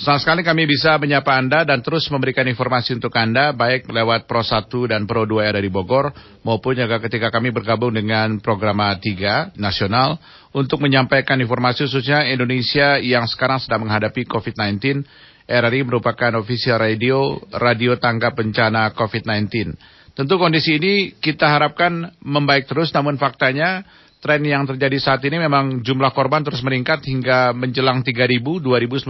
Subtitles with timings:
[0.00, 4.40] Senang sekali kami bisa menyapa Anda dan terus memberikan informasi untuk Anda baik lewat Pro
[4.40, 6.08] 1 dan Pro 2 yang ada di Bogor
[6.40, 10.16] maupun juga ketika kami bergabung dengan program 3 nasional
[10.56, 15.04] untuk menyampaikan informasi khususnya Indonesia yang sekarang sedang menghadapi COVID-19.
[15.44, 19.76] RRI merupakan official radio, radio tanggap bencana COVID-19.
[20.16, 23.84] Tentu kondisi ini kita harapkan membaik terus, namun faktanya
[24.20, 29.08] tren yang terjadi saat ini memang jumlah korban terus meningkat hingga menjelang 3.000, 2.957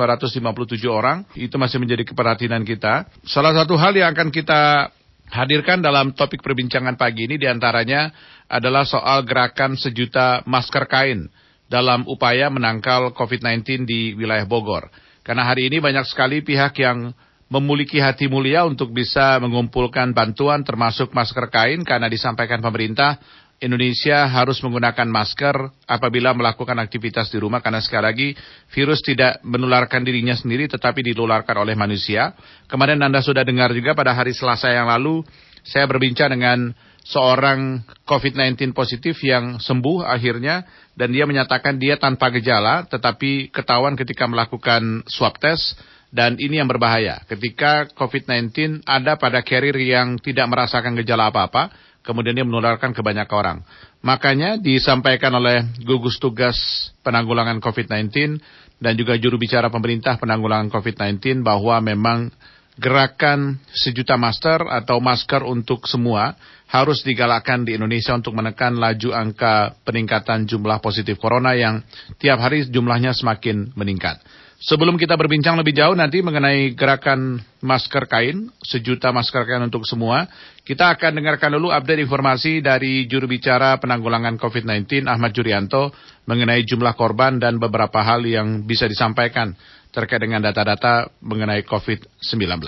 [0.86, 1.26] orang.
[1.34, 3.10] Itu masih menjadi keperhatian kita.
[3.26, 4.94] Salah satu hal yang akan kita
[5.30, 8.10] hadirkan dalam topik perbincangan pagi ini di antaranya
[8.46, 11.30] adalah soal gerakan sejuta masker kain
[11.70, 14.90] dalam upaya menangkal COVID-19 di wilayah Bogor.
[15.22, 17.14] Karena hari ini banyak sekali pihak yang
[17.50, 23.18] memiliki hati mulia untuk bisa mengumpulkan bantuan termasuk masker kain karena disampaikan pemerintah
[23.60, 28.28] Indonesia harus menggunakan masker apabila melakukan aktivitas di rumah karena sekali lagi
[28.72, 32.32] virus tidak menularkan dirinya sendiri tetapi dinularkan oleh manusia.
[32.72, 35.20] Kemarin Anda sudah dengar juga pada hari Selasa yang lalu
[35.60, 36.72] saya berbincang dengan
[37.04, 40.64] seorang COVID-19 positif yang sembuh akhirnya
[40.96, 45.76] dan dia menyatakan dia tanpa gejala tetapi ketahuan ketika melakukan swab test
[46.10, 47.22] dan ini yang berbahaya.
[47.30, 51.70] Ketika COVID-19 ada pada carrier yang tidak merasakan gejala apa-apa,
[52.02, 53.62] kemudian dia menularkan ke banyak orang.
[54.02, 58.42] Makanya disampaikan oleh gugus tugas penanggulangan COVID-19
[58.80, 62.32] dan juga juru bicara pemerintah penanggulangan COVID-19 bahwa memang
[62.80, 66.32] gerakan sejuta masker atau masker untuk semua
[66.70, 71.84] harus digalakkan di Indonesia untuk menekan laju angka peningkatan jumlah positif corona yang
[72.16, 74.22] tiap hari jumlahnya semakin meningkat.
[74.60, 80.28] Sebelum kita berbincang lebih jauh nanti mengenai gerakan masker kain, sejuta masker kain untuk semua,
[80.68, 85.96] kita akan dengarkan dulu update informasi dari juru bicara penanggulangan COVID-19 Ahmad Jurianto
[86.28, 89.56] mengenai jumlah korban dan beberapa hal yang bisa disampaikan
[89.96, 92.60] terkait dengan data-data mengenai COVID-19.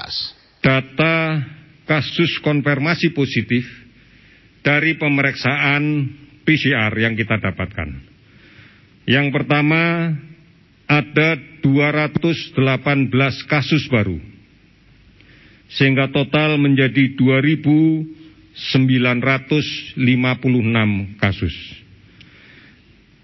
[0.64, 1.14] Data
[1.84, 3.68] kasus konfirmasi positif
[4.64, 6.08] dari pemeriksaan
[6.48, 7.88] PCR yang kita dapatkan.
[9.04, 10.08] Yang pertama
[10.92, 12.52] ada 218
[13.48, 14.20] kasus baru,
[15.72, 19.96] sehingga total menjadi 2.956
[21.16, 21.56] kasus.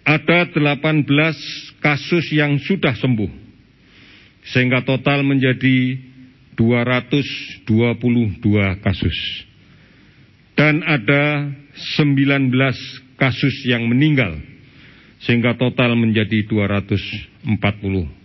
[0.09, 1.05] Ada 18
[1.84, 3.29] kasus yang sudah sembuh,
[4.49, 6.00] sehingga total menjadi
[6.56, 7.69] 222
[8.81, 9.45] kasus.
[10.56, 11.53] Dan ada
[12.00, 12.49] 19
[13.21, 14.41] kasus yang meninggal,
[15.23, 17.47] sehingga total menjadi 240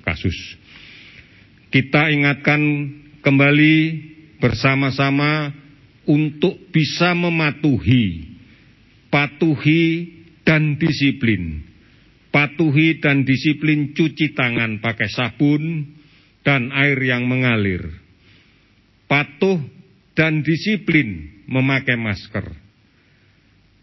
[0.06, 0.38] kasus.
[1.74, 2.62] Kita ingatkan
[3.26, 3.76] kembali
[4.38, 5.50] bersama-sama
[6.06, 8.30] untuk bisa mematuhi,
[9.10, 9.86] patuhi
[10.46, 11.66] dan disiplin.
[12.34, 15.86] Patuhi dan disiplin cuci tangan pakai sabun
[16.42, 17.90] dan air yang mengalir.
[19.06, 19.62] Patuh
[20.18, 22.63] dan disiplin memakai masker.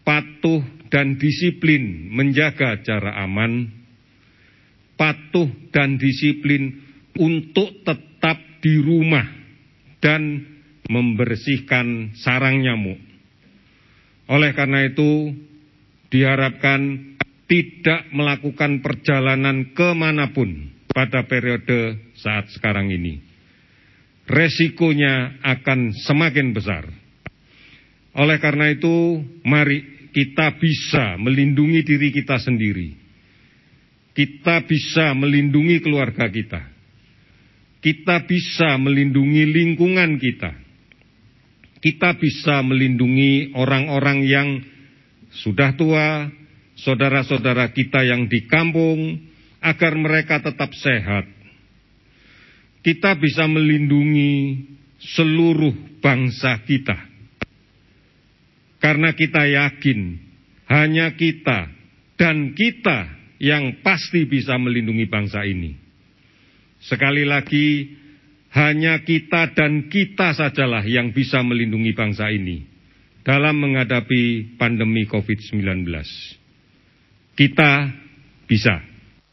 [0.01, 3.69] Patuh dan disiplin menjaga jarak aman,
[4.99, 6.83] patuh dan disiplin
[7.15, 9.25] untuk tetap di rumah
[10.03, 10.45] dan
[10.89, 12.99] membersihkan sarang nyamuk.
[14.27, 15.31] Oleh karena itu,
[16.11, 17.11] diharapkan
[17.47, 23.19] tidak melakukan perjalanan ke mana pun pada periode saat sekarang ini.
[24.27, 26.87] Resikonya akan semakin besar.
[28.11, 32.99] Oleh karena itu, mari kita bisa melindungi diri kita sendiri.
[34.11, 36.67] Kita bisa melindungi keluarga kita.
[37.79, 40.51] Kita bisa melindungi lingkungan kita.
[41.81, 44.49] Kita bisa melindungi orang-orang yang
[45.31, 46.27] sudah tua,
[46.75, 49.17] saudara-saudara kita yang di kampung,
[49.63, 51.25] agar mereka tetap sehat.
[52.83, 54.67] Kita bisa melindungi
[54.99, 57.10] seluruh bangsa kita
[58.81, 60.17] karena kita yakin
[60.65, 61.69] hanya kita
[62.17, 65.77] dan kita yang pasti bisa melindungi bangsa ini.
[66.81, 67.93] Sekali lagi,
[68.57, 72.65] hanya kita dan kita sajalah yang bisa melindungi bangsa ini
[73.21, 75.85] dalam menghadapi pandemi COVID-19.
[77.37, 77.71] Kita
[78.49, 78.81] bisa.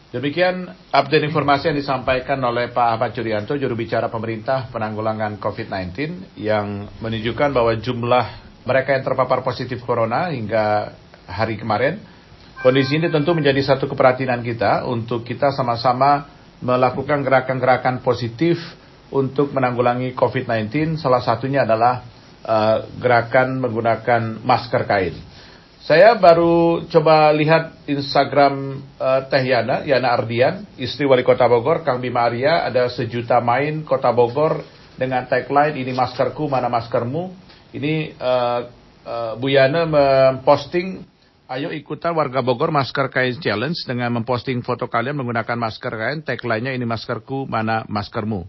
[0.08, 5.92] Demikian update informasi yang disampaikan oleh Pak Ahmad Jurianto, juru bicara pemerintah penanggulangan COVID-19,
[6.40, 10.92] yang menunjukkan bahwa jumlah mereka yang terpapar positif corona hingga
[11.24, 12.04] hari kemarin,
[12.60, 16.28] kondisi ini tentu menjadi satu keperhatian kita untuk kita sama-sama
[16.60, 18.60] melakukan gerakan-gerakan positif
[19.08, 21.00] untuk menanggulangi COVID-19.
[21.00, 22.04] Salah satunya adalah
[22.44, 25.16] uh, gerakan menggunakan masker kain.
[25.88, 32.04] Saya baru coba lihat Instagram uh, Teh Yana, Yana Ardian, istri wali kota Bogor, Kang
[32.04, 34.60] Bima Arya, ada sejuta main kota Bogor
[35.00, 37.47] dengan tagline ini maskerku, mana maskermu.
[37.68, 38.60] Ini uh,
[39.04, 41.04] uh, Bu Yana memposting,
[41.52, 46.72] ayo ikutan warga Bogor masker kain challenge dengan memposting foto kalian menggunakan masker kain, tagline-nya
[46.72, 48.48] ini maskerku, mana maskermu.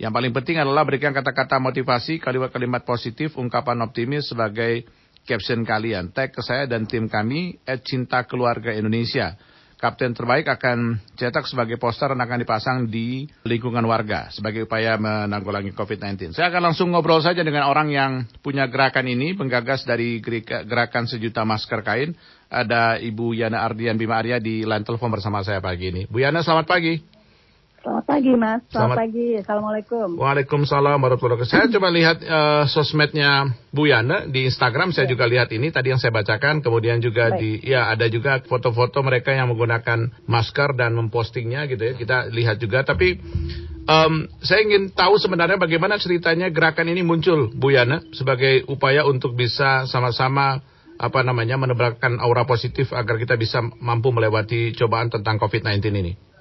[0.00, 4.88] Yang paling penting adalah berikan kata-kata motivasi, kalimat-kalimat positif, ungkapan optimis sebagai
[5.28, 6.10] caption kalian.
[6.10, 9.36] Tag ke saya dan tim kami, at Cinta Keluarga Indonesia.
[9.84, 15.76] Kapten terbaik akan cetak sebagai poster dan akan dipasang di lingkungan warga sebagai upaya menanggulangi
[15.76, 16.32] COVID-19.
[16.32, 21.44] Saya akan langsung ngobrol saja dengan orang yang punya gerakan ini, penggagas dari gerakan sejuta
[21.44, 22.16] masker kain.
[22.48, 26.08] Ada Ibu Yana Ardian Bima Arya di line telepon bersama saya pagi ini.
[26.08, 27.13] Bu Yana, selamat pagi.
[27.84, 30.08] Selamat pagi Mas, selamat, selamat pagi, Assalamualaikum.
[30.16, 31.52] Waalaikumsalam warahmatullahi wabarakatuh.
[31.52, 35.12] Saya coba lihat uh, sosmednya Bu Yana di Instagram, saya ya.
[35.12, 37.44] juga lihat ini tadi yang saya bacakan, kemudian juga Baik.
[37.44, 42.56] di, ya ada juga foto-foto mereka yang menggunakan masker dan mempostingnya gitu ya, kita lihat
[42.56, 42.88] juga.
[42.88, 43.20] Tapi
[43.84, 49.36] um, saya ingin tahu sebenarnya bagaimana ceritanya gerakan ini muncul Bu Yana sebagai upaya untuk
[49.36, 50.64] bisa sama-sama
[50.96, 56.33] apa namanya menebarkan aura positif agar kita bisa mampu melewati cobaan tentang COVID-19 ini.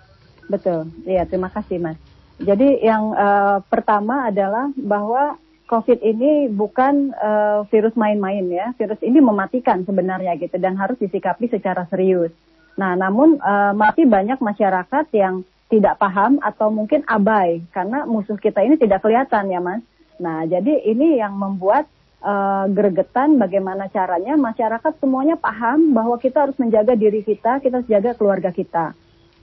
[0.48, 2.00] Betul, iya terima kasih Mas.
[2.42, 5.38] Jadi yang uh, pertama adalah bahwa
[5.70, 11.48] COVID ini bukan uh, virus main-main ya, virus ini mematikan sebenarnya gitu dan harus disikapi
[11.48, 12.30] secara serius.
[12.76, 18.62] Nah, namun uh, masih banyak masyarakat yang tidak paham atau mungkin abai karena musuh kita
[18.62, 19.82] ini tidak kelihatan ya Mas.
[20.22, 21.90] Nah, jadi ini yang membuat
[22.22, 27.90] uh, gregetan bagaimana caranya masyarakat semuanya paham bahwa kita harus menjaga diri kita, kita harus
[27.90, 28.94] jaga keluarga kita.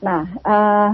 [0.01, 0.91] Nah, uh,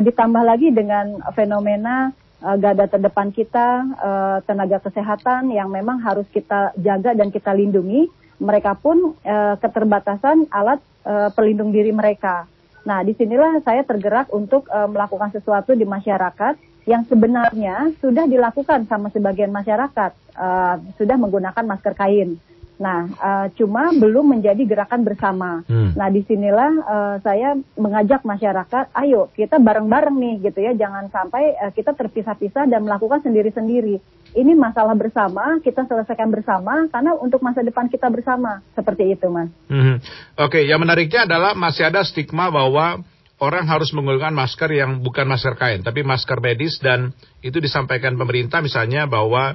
[0.00, 2.12] ditambah lagi dengan fenomena
[2.44, 3.68] uh, garda terdepan kita,
[3.98, 8.08] uh, tenaga kesehatan yang memang harus kita jaga dan kita lindungi.
[8.40, 12.44] Mereka pun uh, keterbatasan alat uh, pelindung diri mereka.
[12.84, 18.84] Nah, di sinilah saya tergerak untuk uh, melakukan sesuatu di masyarakat yang sebenarnya sudah dilakukan
[18.84, 22.36] sama sebagian masyarakat, uh, sudah menggunakan masker kain.
[22.74, 25.62] Nah, uh, cuma belum menjadi gerakan bersama.
[25.70, 25.94] Hmm.
[25.94, 31.54] Nah, di sinilah uh, saya mengajak masyarakat, ayo kita bareng-bareng nih gitu ya, jangan sampai
[31.54, 34.02] uh, kita terpisah-pisah dan melakukan sendiri-sendiri.
[34.34, 38.66] Ini masalah bersama, kita selesaikan bersama karena untuk masa depan kita bersama.
[38.74, 39.46] Seperti itu, Mas.
[39.70, 40.02] Hmm.
[40.34, 42.98] Oke, okay, yang menariknya adalah masih ada stigma bahwa
[43.38, 48.58] orang harus menggunakan masker yang bukan masker kain, tapi masker medis dan itu disampaikan pemerintah
[48.58, 49.54] misalnya bahwa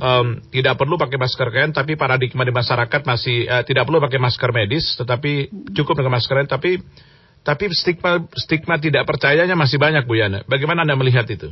[0.00, 4.20] um, tidak perlu pakai masker kain, tapi paradigma di masyarakat masih uh, tidak perlu pakai
[4.20, 6.50] masker medis, tetapi cukup dengan masker kain.
[6.50, 6.70] Tapi
[7.40, 10.44] tapi stigma stigma tidak percayanya masih banyak Bu Yana.
[10.44, 11.48] Bagaimana anda melihat itu?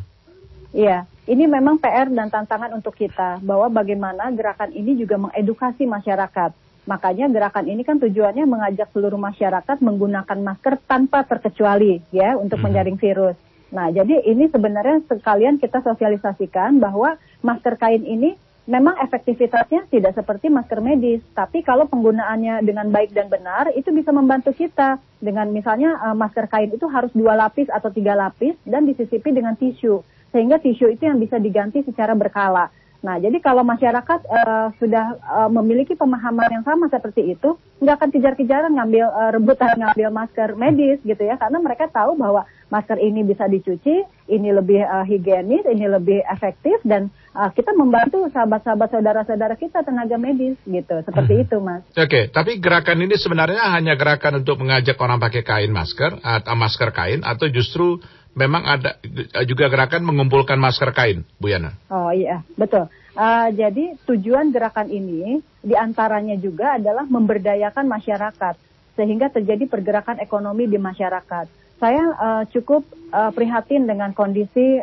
[0.77, 6.53] Iya, ini memang PR dan tantangan untuk kita bahwa bagaimana gerakan ini juga mengedukasi masyarakat.
[6.85, 12.65] Makanya gerakan ini kan tujuannya mengajak seluruh masyarakat menggunakan masker tanpa terkecuali ya untuk hmm.
[12.69, 13.37] menjaring virus.
[13.69, 18.33] Nah, jadi ini sebenarnya sekalian kita sosialisasikan bahwa masker kain ini
[18.69, 24.13] memang efektivitasnya tidak seperti masker medis, tapi kalau penggunaannya dengan baik dan benar itu bisa
[24.13, 25.01] membantu kita.
[25.19, 29.57] Dengan misalnya uh, masker kain itu harus dua lapis atau tiga lapis dan disisipi dengan
[29.59, 32.71] tisu, sehingga tisu itu yang bisa diganti secara berkala.
[32.99, 38.11] Nah, jadi kalau masyarakat uh, sudah uh, memiliki pemahaman yang sama seperti itu, nggak akan
[38.11, 42.43] kejar-kejaran ngambil uh, rebutan ngambil masker medis gitu ya, karena mereka tahu bahwa
[42.75, 47.07] masker ini bisa dicuci, ini lebih uh, higienis, ini lebih efektif dan
[47.39, 51.45] uh, kita membantu sahabat-sahabat saudara-saudara kita tenaga medis gitu, seperti hmm.
[51.47, 51.87] itu, Mas.
[51.95, 56.55] Oke, okay, tapi gerakan ini sebenarnya hanya gerakan untuk mengajak orang pakai kain masker atau
[56.59, 58.03] masker kain atau justru
[58.39, 58.97] memang ada
[59.43, 61.75] juga gerakan mengumpulkan masker kain, Bu Yana.
[61.91, 62.87] Oh iya, betul.
[63.19, 68.55] Uh, jadi tujuan gerakan ini di antaranya juga adalah memberdayakan masyarakat
[68.95, 71.51] sehingga terjadi pergerakan ekonomi di masyarakat.
[71.79, 72.83] Saya uh, cukup
[73.15, 74.83] uh, prihatin dengan kondisi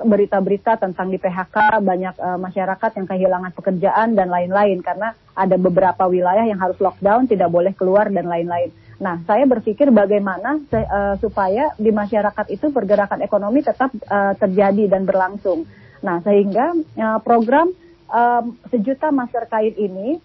[0.00, 5.56] berita-berita uh, tentang di PHK banyak uh, masyarakat yang kehilangan pekerjaan dan lain-lain karena ada
[5.60, 8.72] beberapa wilayah yang harus lockdown, tidak boleh keluar dan lain-lain.
[8.96, 15.04] Nah, saya berpikir bagaimana uh, supaya di masyarakat itu pergerakan ekonomi tetap uh, terjadi dan
[15.04, 15.68] berlangsung.
[16.00, 17.76] Nah, sehingga uh, program
[18.08, 20.16] uh, sejuta masker kain ini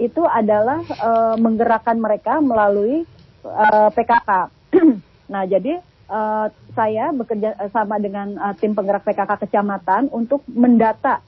[0.00, 3.04] itu adalah uh, menggerakkan mereka melalui
[3.44, 4.30] uh, PKK.
[5.24, 5.80] Nah, jadi
[6.12, 11.24] uh, saya bekerja sama dengan uh, tim penggerak PKK kecamatan untuk mendata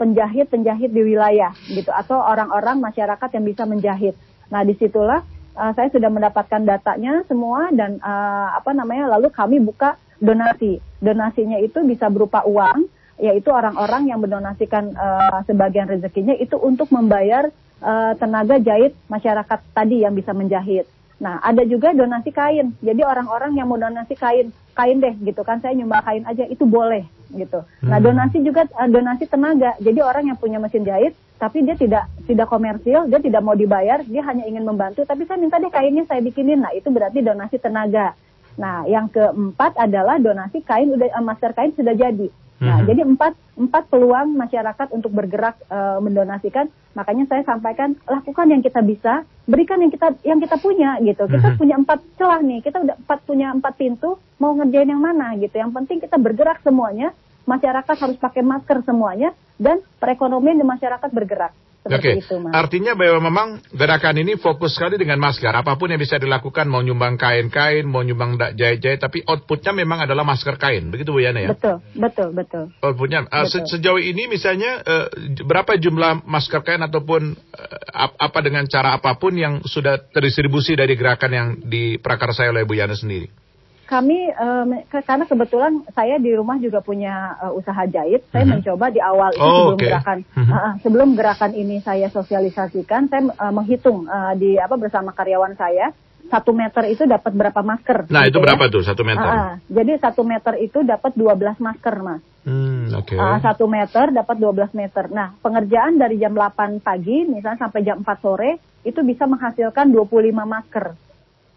[0.00, 4.14] penjahit-penjahit di wilayah gitu atau orang-orang masyarakat yang bisa menjahit.
[4.46, 5.20] Nah, di situlah
[5.56, 10.78] uh, saya sudah mendapatkan datanya semua dan uh, apa namanya lalu kami buka donasi.
[11.00, 17.48] Donasinya itu bisa berupa uang, yaitu orang-orang yang mendonasikan uh, sebagian rezekinya itu untuk membayar
[17.80, 20.84] uh, tenaga jahit masyarakat tadi yang bisa menjahit.
[21.16, 22.76] Nah, ada juga donasi kain.
[22.84, 26.68] Jadi orang-orang yang mau donasi kain, kain deh gitu kan, saya nyumbang kain aja itu
[26.68, 27.62] boleh gitu.
[27.82, 28.06] Nah, hmm.
[28.06, 29.74] donasi juga uh, donasi tenaga.
[29.82, 34.00] Jadi orang yang punya mesin jahit tapi dia tidak tidak komersil, dia tidak mau dibayar,
[34.00, 36.64] dia hanya ingin membantu, tapi saya minta deh kainnya saya bikinin.
[36.64, 38.16] Nah, itu berarti donasi tenaga.
[38.56, 42.32] Nah, yang keempat adalah donasi kain udah uh, masker kain sudah jadi.
[42.56, 42.86] Nah, hmm.
[42.88, 46.72] jadi empat empat peluang masyarakat untuk bergerak uh, mendonasikan.
[46.96, 51.28] Makanya saya sampaikan lakukan yang kita bisa, berikan yang kita yang kita punya gitu.
[51.28, 51.60] Kita hmm.
[51.60, 55.52] punya empat celah nih, kita udah empat punya empat pintu, mau ngerjain yang mana gitu.
[55.52, 57.12] Yang penting kita bergerak semuanya.
[57.46, 61.54] Masyarakat harus pakai masker semuanya dan perekonomian di masyarakat bergerak.
[61.86, 62.50] Oke, okay.
[62.50, 65.54] artinya bahwa memang gerakan ini fokus sekali dengan masker.
[65.54, 70.26] Apa pun yang bisa dilakukan, mau nyumbang kain-kain, mau nyumbang jahit-jahit, tapi outputnya memang adalah
[70.26, 70.90] masker kain.
[70.90, 71.48] Begitu Bu Yana ya?
[71.54, 72.64] Betul, betul, betul.
[72.82, 73.30] Outputnya.
[73.30, 73.70] Uh, betul.
[73.70, 75.06] sejauh ini misalnya uh,
[75.46, 80.98] berapa jumlah masker kain ataupun uh, apa dengan cara apa pun yang sudah terdistribusi dari
[80.98, 83.45] gerakan yang diprakarsai oleh Bu Yana sendiri?
[83.86, 88.52] Kami um, karena kebetulan saya di rumah juga punya uh, usaha jahit, saya mm -hmm.
[88.60, 89.86] mencoba di awal itu oh, sebelum okay.
[89.86, 90.52] gerakan mm -hmm.
[90.52, 95.94] uh, sebelum gerakan ini saya sosialisasikan, saya uh, menghitung uh, di apa bersama karyawan saya
[96.26, 98.10] satu meter itu dapat berapa masker?
[98.10, 98.72] Nah gitu itu berapa ya?
[98.74, 99.30] tuh satu meter?
[99.30, 102.22] Uh, jadi satu meter itu dapat 12 masker mas.
[102.46, 102.90] Hmm.
[103.02, 103.18] Okay.
[103.18, 105.04] Uh, satu meter dapat 12 meter.
[105.10, 108.50] Nah pengerjaan dari jam 8 pagi misalnya sampai jam 4 sore
[108.86, 110.86] itu bisa menghasilkan 25 masker.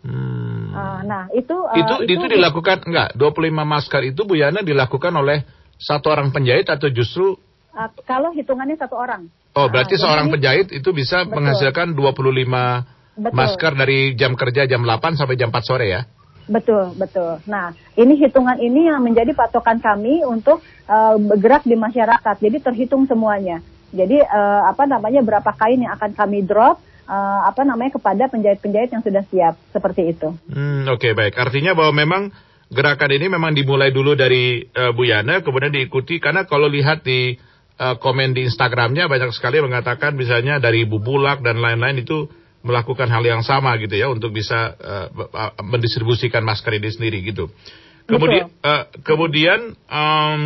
[0.06, 0.59] Hmm.
[0.70, 5.14] Uh, nah itu, uh, itu itu itu dilakukan enggak 25 masker itu Bu Yana dilakukan
[5.18, 5.42] oleh
[5.82, 7.34] satu orang penjahit atau justru
[7.74, 9.28] uh, kalau hitungannya satu orang.
[9.58, 11.42] Oh berarti uh, seorang penjahit itu bisa betul.
[11.42, 13.34] menghasilkan 25 betul.
[13.34, 16.02] masker dari jam kerja jam 8 sampai jam 4 sore ya?
[16.50, 17.38] Betul, betul.
[17.46, 22.36] Nah, ini hitungan ini yang menjadi patokan kami untuk uh, bergerak di masyarakat.
[22.42, 23.62] Jadi terhitung semuanya.
[23.94, 28.94] Jadi uh, apa namanya berapa kain yang akan kami drop, uh, apa namanya kepada penjahit-penjahit
[28.94, 30.30] yang sudah siap seperti itu.
[30.54, 32.22] Hmm, Oke okay, baik, artinya bahwa memang
[32.70, 37.34] gerakan ini memang dimulai dulu dari uh, Bu Yana, kemudian diikuti karena kalau lihat di
[37.82, 42.30] uh, komen di Instagramnya banyak sekali mengatakan misalnya dari Bu Bulak dan lain-lain itu
[42.62, 45.08] melakukan hal yang sama gitu ya untuk bisa uh,
[45.64, 47.50] mendistribusikan masker ini sendiri gitu.
[48.06, 50.42] Kemudian uh, kemudian um,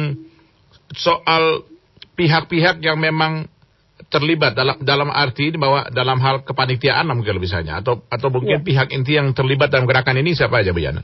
[0.94, 1.66] soal
[2.14, 3.50] pihak-pihak yang memang
[4.14, 8.64] terlibat dalam dalam arti bahwa dalam hal kepanitiaan mungkin misalnya atau atau mungkin ya.
[8.64, 11.02] pihak inti yang terlibat dalam gerakan ini siapa aja Bu Yana?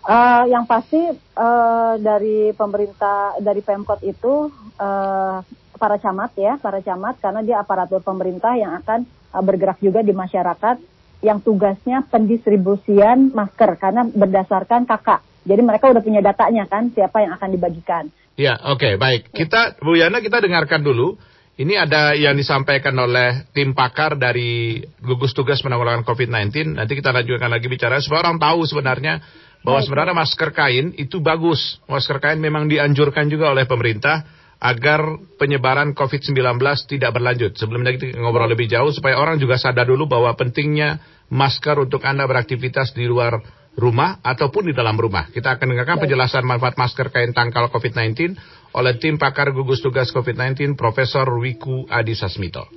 [0.00, 0.98] Uh, yang pasti
[1.38, 4.50] uh, dari pemerintah dari Pemkot itu
[4.80, 5.38] uh,
[5.78, 10.10] para camat ya para camat karena dia aparatur pemerintah yang akan uh, bergerak juga di
[10.10, 10.82] masyarakat
[11.20, 17.32] yang tugasnya pendistribusian masker karena berdasarkan kakak jadi mereka udah punya datanya kan siapa yang
[17.36, 18.04] akan dibagikan.
[18.40, 21.20] Ya oke okay, baik kita Bu Yana kita dengarkan dulu
[21.60, 26.80] ini ada yang disampaikan oleh tim pakar dari gugus tugas penanggulangan COVID-19.
[26.80, 29.20] Nanti kita lanjutkan lagi bicara supaya orang tahu sebenarnya
[29.60, 31.76] bahwa sebenarnya masker kain itu bagus.
[31.84, 34.24] Masker kain memang dianjurkan juga oleh pemerintah
[34.56, 36.56] agar penyebaran COVID-19
[36.88, 37.52] tidak berlanjut.
[37.60, 40.96] Sebelumnya kita ngobrol lebih jauh supaya orang juga sadar dulu bahwa pentingnya
[41.28, 43.36] masker untuk Anda beraktivitas di luar
[43.76, 45.28] rumah ataupun di dalam rumah.
[45.28, 48.36] Kita akan dengarkan penjelasan manfaat masker kain tangkal COVID-19
[48.70, 52.70] oleh tim pakar gugus tugas COVID-19 Profesor Wiku Adi Sasmito.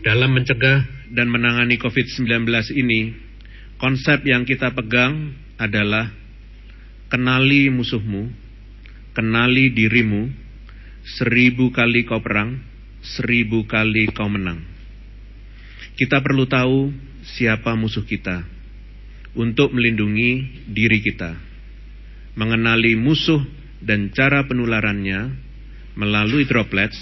[0.00, 3.12] Dalam mencegah dan menangani COVID-19 ini,
[3.76, 6.12] konsep yang kita pegang adalah
[7.12, 8.32] kenali musuhmu,
[9.12, 10.32] kenali dirimu,
[11.20, 12.60] seribu kali kau perang,
[13.04, 14.64] seribu kali kau menang.
[15.94, 16.90] Kita perlu tahu
[17.36, 18.44] siapa musuh kita
[19.36, 21.36] untuk melindungi diri kita.
[22.34, 25.34] Mengenali musuh dan cara penularannya
[25.98, 26.98] melalui droplets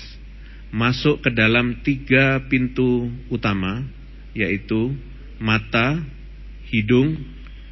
[0.73, 3.85] masuk ke dalam tiga pintu utama
[4.33, 4.97] yaitu
[5.37, 6.01] mata,
[6.73, 7.21] hidung,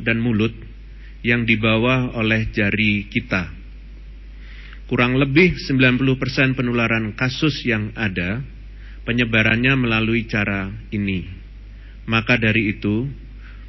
[0.01, 0.53] dan mulut
[1.25, 3.49] yang dibawa oleh jari kita.
[4.91, 8.43] Kurang lebih 90% penularan kasus yang ada
[9.07, 11.25] penyebarannya melalui cara ini.
[12.11, 13.07] Maka dari itu,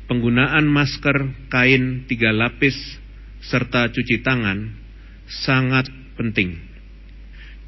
[0.10, 2.74] penggunaan masker kain tiga lapis
[3.46, 4.81] serta cuci tangan
[5.32, 5.88] sangat
[6.20, 6.60] penting.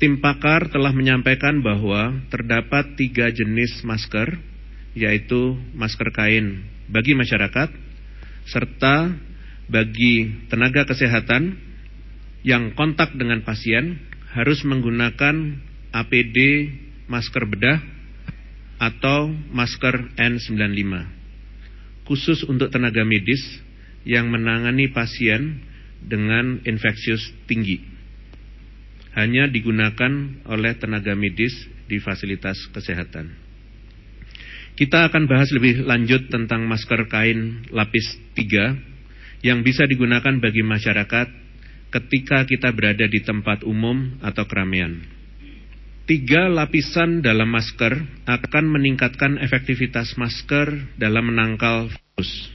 [0.01, 4.35] Tim pakar telah menyampaikan bahwa terdapat tiga jenis masker,
[4.99, 7.71] yaitu masker kain bagi masyarakat,
[8.51, 9.15] serta
[9.71, 11.55] bagi tenaga kesehatan
[12.43, 14.03] yang kontak dengan pasien
[14.35, 15.55] harus menggunakan
[15.95, 16.37] APD
[17.07, 17.79] masker bedah
[18.81, 20.91] atau masker N95.
[22.03, 23.39] Khusus untuk tenaga medis
[24.03, 25.63] yang menangani pasien
[26.05, 27.79] dengan infeksius tinggi.
[29.13, 31.53] Hanya digunakan oleh tenaga medis
[31.85, 33.29] di fasilitas kesehatan.
[34.73, 41.27] Kita akan bahas lebih lanjut tentang masker kain lapis 3 yang bisa digunakan bagi masyarakat
[41.93, 44.97] ketika kita berada di tempat umum atau keramaian.
[46.03, 52.52] Tiga lapisan dalam masker akan meningkatkan efektivitas masker dalam menangkal virus.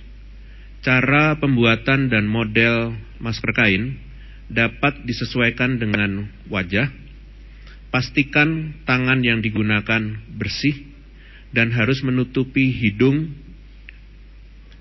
[0.78, 3.98] Cara pembuatan dan model masker kain
[4.46, 6.86] dapat disesuaikan dengan wajah.
[7.88, 10.76] Pastikan tangan yang digunakan bersih
[11.50, 13.32] dan harus menutupi hidung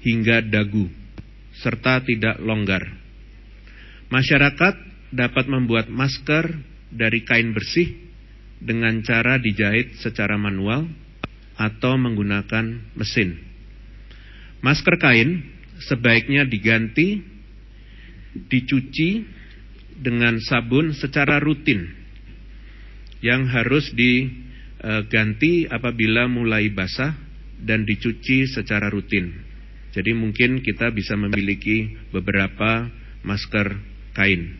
[0.04, 0.92] hingga dagu
[1.58, 2.84] serta tidak longgar.
[4.13, 4.75] Masyarakat
[5.12, 6.51] dapat membuat masker
[6.94, 7.96] dari kain bersih
[8.62, 10.88] dengan cara dijahit secara manual
[11.58, 13.39] atau menggunakan mesin.
[14.62, 17.22] Masker kain sebaiknya diganti,
[18.38, 19.25] dicuci
[19.98, 21.89] dengan sabun secara rutin
[23.25, 27.17] yang harus diganti apabila mulai basah
[27.57, 29.34] dan dicuci secara rutin.
[29.98, 32.86] Jadi mungkin kita bisa memiliki beberapa
[33.25, 33.81] masker
[34.13, 34.53] kain.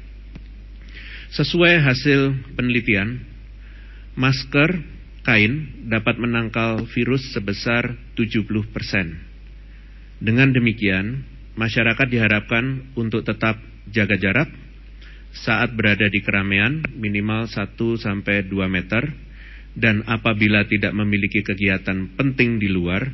[1.30, 3.22] Sesuai hasil penelitian,
[4.18, 4.82] masker
[5.22, 9.27] kain dapat menangkal virus sebesar 70%.
[10.18, 11.22] Dengan demikian,
[11.54, 13.62] masyarakat diharapkan untuk tetap
[13.94, 14.50] jaga jarak
[15.46, 19.04] saat berada di keramaian minimal 1 sampai 2 meter
[19.78, 23.06] dan apabila tidak memiliki kegiatan penting di luar,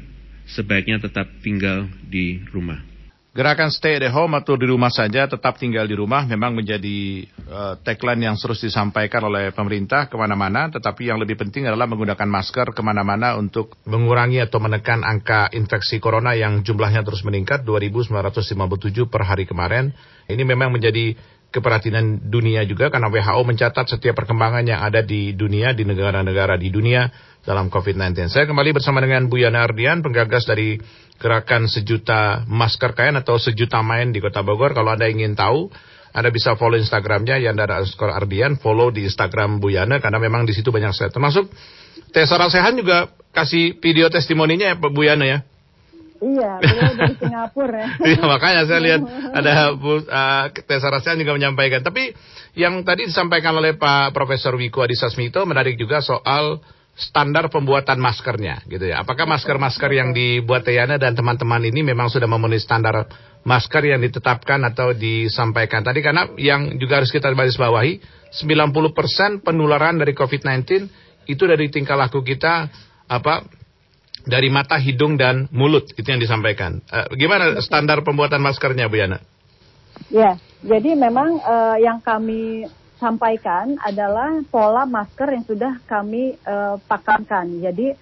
[0.47, 2.92] sebaiknya tetap tinggal di rumah.
[3.33, 7.73] Gerakan stay at home atau di rumah saja tetap tinggal di rumah memang menjadi uh,
[7.81, 10.69] tagline yang terus disampaikan oleh pemerintah ke mana-mana.
[10.69, 15.97] Tetapi yang lebih penting adalah menggunakan masker ke mana-mana untuk mengurangi atau menekan angka infeksi
[15.97, 19.97] corona yang jumlahnya terus meningkat 2.957 per hari kemarin.
[20.29, 21.17] Ini memang menjadi
[21.53, 26.69] keperhatian dunia juga karena WHO mencatat setiap perkembangan yang ada di dunia, di negara-negara di
[26.69, 27.09] dunia
[27.45, 28.29] dalam COVID-19.
[28.29, 30.81] Saya kembali bersama dengan Bu Yana Ardian, penggagas dari
[31.23, 34.75] gerakan sejuta masker kain atau sejuta main di Kota Bogor.
[34.75, 35.71] Kalau Anda ingin tahu,
[36.11, 40.51] Anda bisa follow Instagramnya Yandara underscore Ardian, follow di Instagram Bu Yana karena memang di
[40.51, 41.07] situ banyak saya.
[41.07, 41.47] Termasuk
[42.11, 45.39] Tessa Rasehan juga kasih video testimoninya ya Bu Yana ya.
[46.23, 47.87] Iya, beliau dari Singapura ya.
[48.15, 51.87] Iya, makanya saya lihat ada Bu uh, Tessa Rasehan juga menyampaikan.
[51.87, 52.11] Tapi
[52.59, 56.59] yang tadi disampaikan oleh Pak Profesor Wiko Adisasmito menarik juga soal
[56.93, 59.01] standar pembuatan maskernya gitu ya.
[59.01, 63.09] Apakah masker-masker yang dibuat Tiana dan teman-teman ini memang sudah memenuhi standar
[63.43, 67.97] masker yang ditetapkan atau disampaikan tadi karena yang juga harus kita baris bawahi
[68.31, 70.87] 90% penularan dari COVID-19
[71.27, 72.69] itu dari tingkah laku kita
[73.09, 73.43] apa
[74.23, 76.79] dari mata, hidung dan mulut itu yang disampaikan.
[76.87, 79.19] Uh, gimana standar pembuatan maskernya Bu Yana?
[80.07, 82.71] Ya, jadi memang uh, yang kami
[83.03, 87.59] sampaikan adalah pola masker yang sudah kami uh, pakamkan.
[87.59, 87.99] Jadi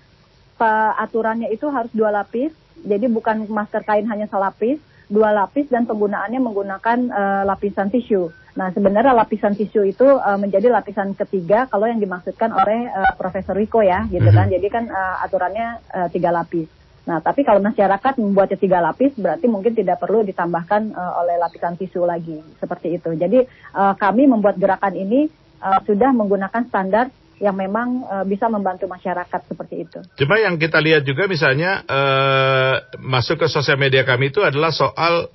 [1.01, 2.53] aturannya itu harus dua lapis,
[2.85, 4.77] jadi bukan masker kain hanya selapis,
[5.09, 8.29] dua lapis dan penggunaannya menggunakan uh, lapisan tisu.
[8.53, 13.57] Nah sebenarnya lapisan tisu itu uh, menjadi lapisan ketiga kalau yang dimaksudkan oleh uh, Profesor
[13.57, 14.45] Riko ya, gitu kan.
[14.45, 14.55] Mm -hmm.
[14.61, 16.80] Jadi kan uh, aturannya uh, tiga lapis.
[17.01, 21.73] Nah, tapi kalau masyarakat membuatnya tiga lapis, berarti mungkin tidak perlu ditambahkan uh, oleh lapisan
[21.73, 23.09] tisu lagi, seperti itu.
[23.17, 23.41] Jadi
[23.73, 25.25] uh, kami membuat gerakan ini
[25.65, 27.09] uh, sudah menggunakan standar
[27.41, 29.99] yang memang uh, bisa membantu masyarakat seperti itu.
[30.13, 35.33] Cuma yang kita lihat juga misalnya uh, masuk ke sosial media kami itu adalah soal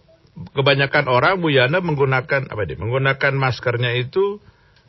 [0.55, 2.79] kebanyakan orang Bu Yana menggunakan apa dia?
[2.79, 4.39] Menggunakan maskernya itu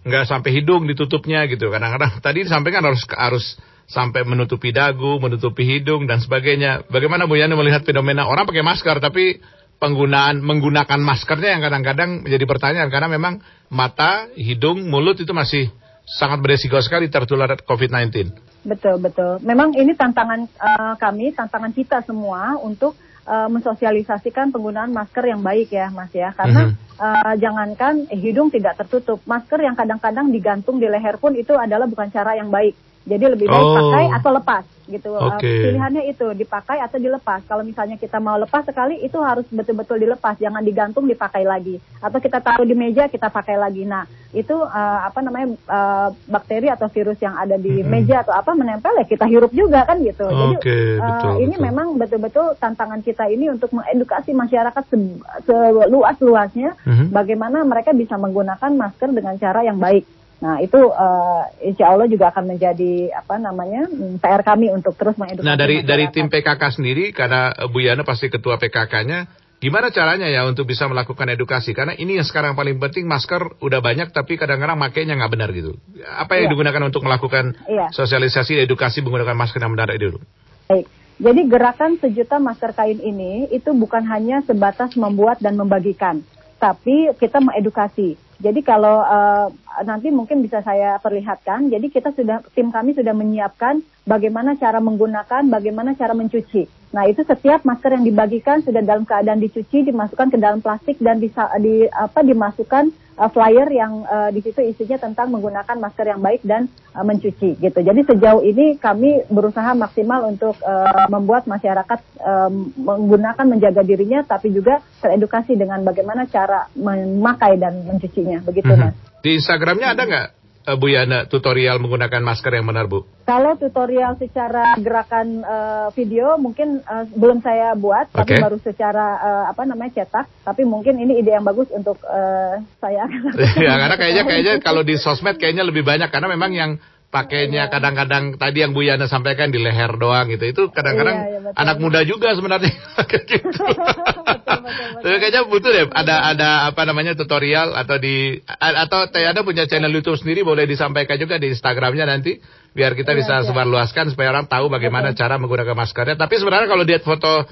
[0.06, 1.74] nggak sampai hidung ditutupnya gitu.
[1.74, 3.46] Kadang-kadang tadi disampaikan harus harus
[3.88, 6.84] sampai menutupi dagu, menutupi hidung dan sebagainya.
[6.92, 9.40] Bagaimana Bu Yani melihat fenomena orang pakai masker tapi
[9.80, 13.40] penggunaan menggunakan maskernya yang kadang-kadang menjadi pertanyaan karena memang
[13.72, 15.72] mata, hidung, mulut itu masih
[16.04, 18.36] sangat beresiko sekali tertular COVID-19.
[18.68, 19.40] Betul betul.
[19.48, 25.72] Memang ini tantangan uh, kami, tantangan kita semua untuk uh, mensosialisasikan penggunaan masker yang baik
[25.72, 26.36] ya, Mas ya.
[26.36, 27.00] Karena mm -hmm.
[27.00, 32.12] uh, jangankan hidung tidak tertutup, masker yang kadang-kadang digantung di leher pun itu adalah bukan
[32.12, 32.76] cara yang baik
[33.08, 33.76] Jadi lebih baik Oh.
[33.80, 35.12] pakai atau lepas gitu.
[35.12, 35.48] Uh, Oke.
[35.48, 37.44] pilihannya itu dipakai atau dilepas.
[37.44, 41.76] Kalau misalnya kita mau lepas sekali itu harus betul-betul dilepas, jangan digantung dipakai lagi.
[41.98, 43.84] Atau kita taruh di meja kita pakai lagi.
[43.84, 48.52] Nah itu uh, apa namanya uh, bakteri atau virus yang ada di meja atau apa
[48.52, 50.24] menempel ya kita hirup juga kan gitu.
[50.24, 51.64] Jadi Oke, uh, betul, ini betul.
[51.64, 57.06] memang betul-betul tantangan kita ini untuk mengedukasi masyarakat se- seluas-luasnya Mhm.
[57.10, 60.04] bagaimana mereka bisa menggunakan masker dengan cara yang baik.
[60.38, 65.18] Nah itu uh, insya Allah juga akan menjadi apa namanya mm, PR kami untuk terus
[65.18, 65.48] mengedukasi.
[65.50, 69.26] Nah dari dari tim PKK sendiri karena eh, Bu Yana pasti ketua PKK-nya,
[69.58, 71.74] gimana caranya ya untuk bisa melakukan edukasi?
[71.74, 75.74] Karena ini yang sekarang paling penting masker udah banyak tapi kadang-kadang makainya nggak benar gitu.
[76.06, 76.54] Apa yang Iya.
[76.54, 77.90] digunakan untuk melakukan Iya.
[77.90, 80.22] sosialisasi edukasi menggunakan masker yang benar itu?
[80.70, 80.86] Baik.
[81.18, 86.22] Jadi gerakan sejuta masker kain ini itu bukan hanya sebatas membuat dan membagikan,
[86.62, 88.27] tapi kita mengedukasi.
[88.38, 89.48] Jadi kalau eh,
[89.82, 95.50] nanti mungkin bisa saya perlihatkan, jadi kita sudah tim kami sudah menyiapkan bagaimana cara menggunakan,
[95.50, 96.77] bagaimana cara mencuci.
[96.92, 101.20] Nah itu setiap masker yang dibagikan sudah dalam keadaan dicuci, dimasukkan ke dalam plastik dan
[101.20, 106.24] bisa di apa dimasukkan eh, flyer yang eh, di situ isinya tentang menggunakan masker yang
[106.24, 107.80] baik dan eh, mencuci gitu.
[107.84, 114.56] Jadi sejauh ini kami berusaha maksimal untuk eh, membuat masyarakat eh, menggunakan menjaga dirinya, tapi
[114.56, 118.40] juga teredukasi dengan bagaimana cara memakai dan mencucinya.
[118.48, 118.80] Begitu Mhm.
[118.80, 118.96] mas.
[119.20, 120.28] Di Instagramnya ada nggak
[120.68, 123.08] eh, Bu Yana tutorial menggunakan masker yang benar Bu?
[123.24, 128.44] Kalau tutorial secara gerakan eh, video mungkin eh, belum saya buat, tapi Oke.
[128.44, 130.28] baru secara eh, apa namanya cetak.
[130.44, 133.08] Tapi mungkin ini ide yang bagus untuk eh, saya.
[133.66, 136.72] ya karena kayaknya kayaknya kalau di sosmed kayaknya lebih banyak karena memang yang
[137.08, 141.40] pakainya kadang-kadang tadi yang Bu Yana sampaikan di leher doang gitu itu kadang-kadang Iya, iya,
[141.40, 141.60] betul.
[141.64, 142.74] anak muda juga sebenarnya
[143.32, 143.64] gitu.
[143.64, 144.60] betul,
[145.00, 145.16] betul.
[145.16, 149.92] Kayaknya butuh deh ada ada apa namanya tutorial atau di atau Teh Yana punya channel
[149.96, 152.44] YouTube sendiri boleh disampaikan juga di Instagramnya nanti
[152.76, 153.46] biar kita Iya, bisa iya.
[153.48, 156.20] sebarluaskan supaya orang tahu bagaimana cara menggunakan maskernya.
[156.20, 157.48] Tapi sebenarnya kalau lihat foto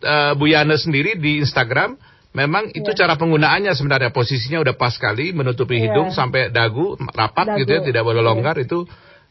[0.00, 2.00] eh, Bu Yana sendiri di Instagram
[2.34, 3.06] memang itu Iya.
[3.06, 5.94] cara penggunaannya sebenarnya posisinya udah pas sekali menutupi Iya.
[5.94, 7.58] hidung sampai dagu rapat Dagu.
[7.62, 8.28] gitu ya tidak boleh Iya.
[8.28, 8.84] longgar itu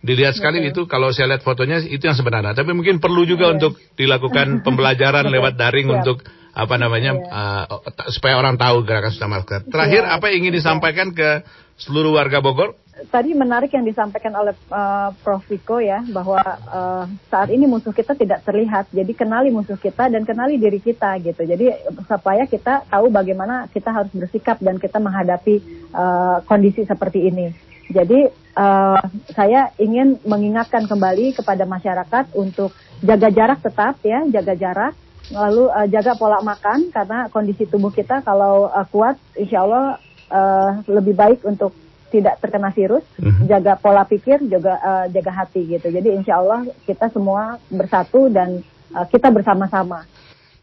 [0.03, 3.59] dilihat sekali itu kalau saya lihat fotonya itu yang sebenarnya tapi mungkin perlu juga Iya.
[3.59, 5.97] untuk dilakukan pembelajaran lewat daring Siap.
[6.01, 6.17] untuk
[6.53, 7.67] apa namanya Iya.
[7.67, 9.59] uh, supaya orang tahu gerakan sudah masker.
[9.67, 10.15] Terakhir Siap.
[10.15, 11.43] apa yang ingin disampaikan ke
[11.75, 12.77] seluruh warga Bogor?
[12.93, 15.41] Tadi menarik yang disampaikan oleh eh, Prof.
[15.49, 18.85] Viko ya bahwa eh, saat ini musuh kita tidak terlihat.
[18.93, 21.41] Jadi kenali musuh kita dan kenali diri kita gitu.
[21.41, 21.73] Jadi
[22.05, 25.55] supaya kita tahu bagaimana kita harus bersikap dan kita menghadapi
[25.89, 27.49] eh, kondisi seperti ini.
[27.89, 29.01] Jadi eh,
[29.33, 34.93] saya ingin mengingatkan kembali kepada masyarakat untuk jaga jarak tetap ya, jaga jarak.
[35.33, 39.97] Lalu eh, jaga pola makan karena kondisi tubuh kita kalau eh, kuat, insya Allah
[40.29, 41.73] eh, lebih baik untuk
[42.13, 43.49] tidak terkena virus, Mhm.
[43.49, 45.89] jaga pola pikir, juga eh, jaga hati gitu.
[45.89, 48.61] Jadi insya Allah kita semua bersatu dan
[48.93, 50.05] eh, kita bersama-sama.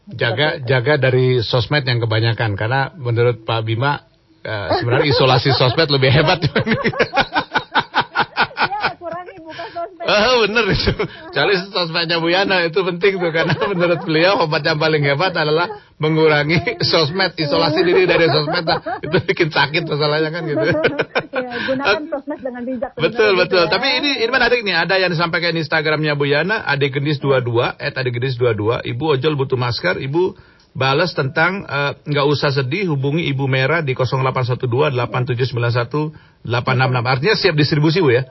[0.07, 4.01] Jaga jaga dari sosmed yang kebanyakan karena menurut Pak Bima
[4.43, 6.41] uh, sebenarnya isolasi sosmed lebih hebat.
[10.11, 10.93] Ah bener itu.
[11.29, 15.69] Cari sosmednya Bu Yana itu penting tuh karena menurut beliau obat yang paling hebat adalah
[16.01, 18.65] mengurangi sosmed, isolasi diri dari sosmed.
[18.65, 20.65] Nah, itu bikin sakit masalahnya kan gitu.
[21.37, 22.91] ya, gunakan sosmed dengan bijak.
[22.97, 23.69] Betul betul.
[23.69, 23.73] gitu ya.
[23.77, 24.75] Tapi ini ini menarik nih.
[24.81, 28.81] Ada yang disampaikan di Instagramnya Bu Yana, Ade Gendis 22, eh Ade Gendis 22.
[28.81, 30.01] Ibu ojol butuh masker.
[30.01, 30.33] Ibu
[30.73, 32.89] balas tentang eh, nggak usah sedih.
[32.89, 37.13] Hubungi Ibu Merah di 0812 8791 866.
[37.13, 38.25] Artinya siap distribusi Bu ya.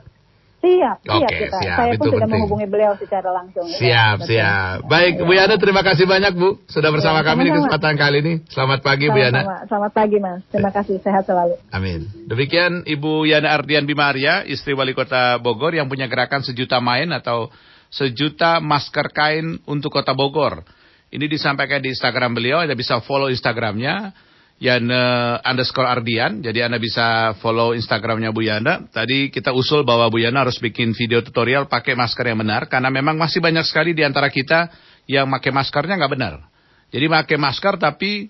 [0.60, 1.56] Siap, siap Oke, kita.
[1.56, 1.76] siap.
[1.80, 2.32] Saya Itu pun sudah penting.
[2.36, 3.64] menghubungi beliau secara langsung.
[3.64, 3.78] ya.
[3.80, 4.28] Siap Betul.
[4.28, 4.76] siap.
[4.84, 8.32] Baik Bu Yana terima kasih banyak Bu sudah bersama Ya, kami di kesempatan kali ini.
[8.52, 9.40] Selamat pagi Bu Yana.
[9.40, 9.64] Sama-sama.
[9.64, 10.40] Selamat pagi Mas.
[10.52, 10.96] Terima kasih.
[11.00, 11.54] Sehat selalu.
[11.72, 12.00] Amin.
[12.28, 17.48] Demikian Ibu Yana Ardian Bimaria, istri wali kota Bogor yang punya gerakan sejuta main atau
[17.88, 20.60] sejuta masker kain untuk kota Bogor.
[21.08, 24.12] Ini disampaikan di Instagram beliau, Anda bisa follow Instagramnya,
[24.60, 26.44] Yana underscore Ardian.
[26.44, 28.84] Jadi Anda bisa follow Instagramnya Bu Yana.
[28.92, 32.92] Tadi kita usul bahwa Bu Yana harus bikin video tutorial pakai masker yang benar, karena
[32.92, 34.68] memang masih banyak sekali di antara kita
[35.08, 36.34] yang pakai maskernya nggak benar.
[36.92, 38.28] Jadi pakai masker tapi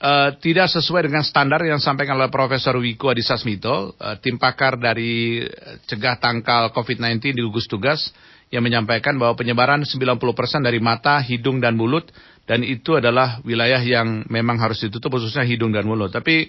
[0.00, 5.44] eh, tidak sesuai dengan standar yang disampaikan oleh Profesor Wiko Adisasmito, eh, tim pakar dari
[5.44, 8.08] eh, cegah tangkal COVID-19 di gugus tugas,
[8.48, 10.16] yang menyampaikan bahwa penyebaran 90%
[10.64, 12.08] dari mata, hidung, dan mulut,
[12.48, 16.08] dan itu adalah wilayah yang memang harus ditutup, khususnya hidung dan mulut.
[16.08, 16.48] Tapi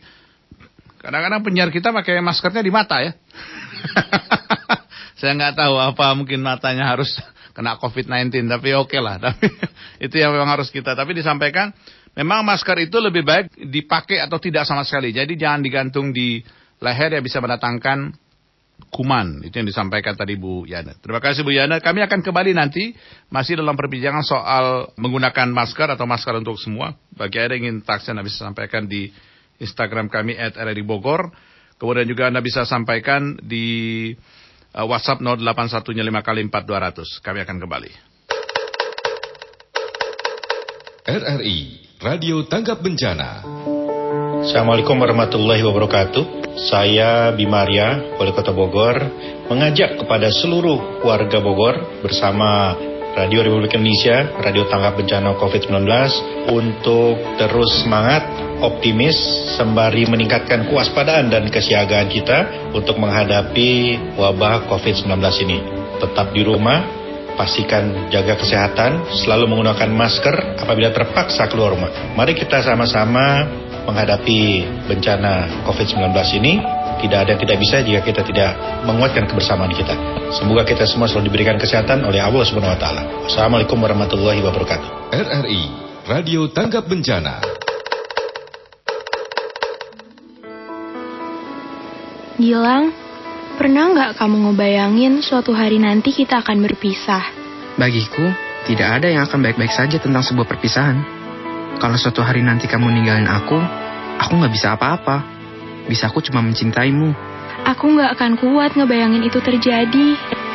[1.03, 3.11] kadang-kadang penyiar kita pakai maskernya di mata ya.
[5.19, 7.19] Saya nggak tahu apa mungkin matanya harus
[7.51, 9.19] kena COVID-19, tapi oke lah.
[9.27, 9.51] Tapi
[9.99, 10.95] itu yang memang harus kita.
[10.95, 11.75] Tapi disampaikan,
[12.15, 15.11] memang masker itu lebih baik dipakai atau tidak sama sekali.
[15.11, 16.39] Jadi jangan digantung di
[16.79, 18.15] leher yang bisa mendatangkan
[18.87, 19.43] kuman.
[19.43, 20.95] Itu yang disampaikan tadi Bu Yana.
[20.97, 21.83] Terima kasih Bu Yana.
[21.83, 22.95] Kami akan kembali nanti
[23.27, 26.95] masih dalam perbincangan soal menggunakan masker atau masker untuk semua.
[27.11, 29.11] Bagi Anda yang ingin taksi Anda bisa sampaikan di
[29.59, 31.29] Instagram kami at RRI Bogor.
[31.79, 34.11] Kemudian juga Anda bisa sampaikan di
[34.75, 35.83] uh, WhatsApp 081
[36.23, 37.23] kali 4200.
[37.23, 37.91] Kami akan kembali.
[41.09, 41.59] RRI
[41.99, 43.43] Radio Tanggap Bencana.
[44.39, 46.38] Assalamualaikum warahmatullahi wabarakatuh.
[46.57, 48.97] Saya Bimaria, Wali Kota Bogor,
[49.49, 52.73] mengajak kepada seluruh warga Bogor bersama
[53.17, 55.83] Radio Republik Indonesia, Radio Tanggap Bencana COVID-19
[56.53, 58.23] untuk terus semangat,
[58.63, 59.17] optimis,
[59.57, 65.09] sembari meningkatkan kewaspadaan dan kesiagaan kita untuk menghadapi wabah COVID-19
[65.43, 65.59] ini.
[65.99, 66.79] Tetap di rumah,
[67.35, 71.91] pastikan jaga kesehatan, selalu menggunakan masker apabila terpaksa keluar rumah.
[72.15, 73.47] Mari kita sama-sama
[73.87, 76.59] menghadapi bencana COVID-19 ini
[76.99, 78.51] tidak ada yang tidak bisa jika kita tidak
[78.83, 79.95] menguatkan kebersamaan kita.
[80.35, 83.01] Semoga kita semua selalu diberikan kesehatan oleh Allah Subhanahu wa taala.
[83.25, 85.15] Assalamualaikum warahmatullahi wabarakatuh.
[85.15, 85.63] RRI
[86.05, 87.39] Radio Tanggap Bencana.
[92.39, 92.95] Gilang,
[93.59, 97.23] pernah nggak kamu ngebayangin suatu hari nanti kita akan berpisah?
[97.75, 98.31] Bagiku,
[98.63, 101.18] tidak ada yang akan baik-baik saja tentang sebuah perpisahan.
[101.79, 103.55] Kalau suatu hari nanti kamu ninggalin aku,
[104.19, 105.23] aku nggak bisa apa-apa.
[105.87, 107.15] Bisa aku cuma mencintaimu.
[107.71, 110.07] Aku nggak akan kuat ngebayangin itu terjadi.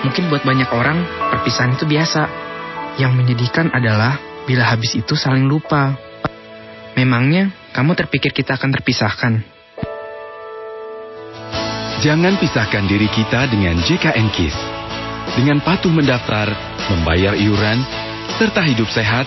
[0.04, 1.00] Mungkin buat banyak orang,
[1.32, 2.28] perpisahan itu biasa.
[3.00, 5.96] Yang menyedihkan adalah bila habis itu saling lupa.
[6.92, 9.32] Memangnya kamu terpikir kita akan terpisahkan?
[12.04, 14.56] Jangan pisahkan diri kita dengan JKN KIS.
[15.40, 16.52] Dengan patuh mendaftar,
[16.92, 17.80] membayar iuran,
[18.37, 19.24] serta hidup sehat,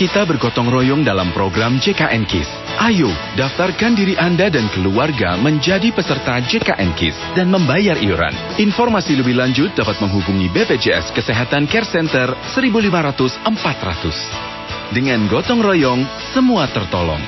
[0.00, 2.48] kita bergotong royong dalam program JKN KIS.
[2.80, 8.32] Ayo, daftarkan diri Anda dan keluarga menjadi peserta JKN KIS dan membayar iuran.
[8.56, 14.96] Informasi lebih lanjut dapat menghubungi BPJS Kesehatan Care Center 1500 400.
[14.96, 16.00] Dengan gotong royong,
[16.32, 17.20] semua tertolong.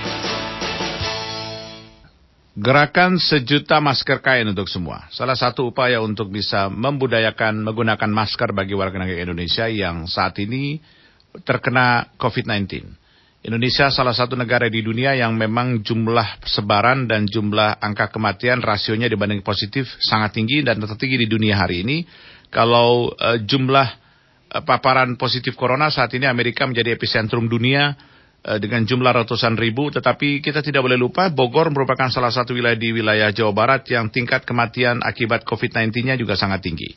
[2.56, 5.12] Gerakan sejuta masker kain untuk semua.
[5.12, 10.80] Salah satu upaya untuk bisa membudayakan menggunakan masker bagi warga negara Indonesia yang saat ini
[11.40, 13.00] terkena COVID-19.
[13.42, 19.10] Indonesia salah satu negara di dunia yang memang jumlah sebaran dan jumlah angka kematian rasionya
[19.10, 22.06] dibanding positif sangat tinggi dan tertinggi di dunia hari ini.
[22.54, 23.88] Kalau uh, jumlah
[24.54, 27.98] uh, paparan positif corona saat ini Amerika menjadi epicentrum dunia
[28.46, 32.78] uh, dengan jumlah ratusan ribu, tetapi kita tidak boleh lupa Bogor merupakan salah satu wilayah
[32.78, 36.94] di wilayah Jawa Barat yang tingkat kematian akibat COVID-19-nya juga sangat tinggi.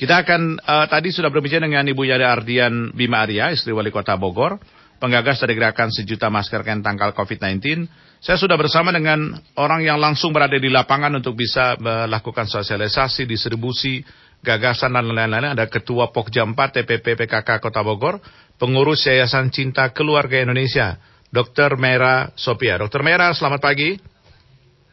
[0.00, 4.16] Kita akan uh, tadi sudah berbicara dengan Ibu Yada Ardian Bima Arya, istri wali kota
[4.16, 4.56] Bogor,
[4.96, 7.84] penggagas dari gerakan sejuta masker kain tangkal COVID-19.
[8.16, 14.00] Saya sudah bersama dengan orang yang langsung berada di lapangan untuk bisa melakukan sosialisasi, distribusi,
[14.40, 15.52] gagasan dan lain-lain.
[15.52, 18.24] Ada Ketua Pokja 4 TPP PKK Kota Bogor,
[18.56, 20.96] pengurus Yayasan Cinta Keluarga Indonesia,
[21.28, 21.76] Dr.
[21.76, 22.80] Mera Sopia.
[22.80, 23.04] Dr.
[23.04, 24.00] Mera, selamat pagi.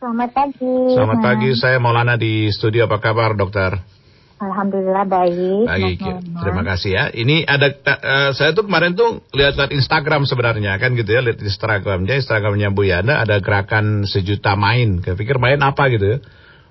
[0.03, 0.75] Selamat pagi.
[0.91, 2.91] Selamat pagi, saya Maulana di studio.
[2.91, 3.96] Apa kabar, dokter?
[4.37, 5.65] Alhamdulillah baik.
[5.65, 5.97] Baik,
[6.45, 7.03] terima kasih ya.
[7.09, 12.21] Ini ada uh, saya tuh kemarin tuh lihat-lihat Instagram sebenarnya kan gitu ya, lihat Instagramnya,
[12.21, 15.01] Instagramnya Bu Yana ada gerakan sejuta main.
[15.01, 16.17] Saya pikir main apa gitu ya,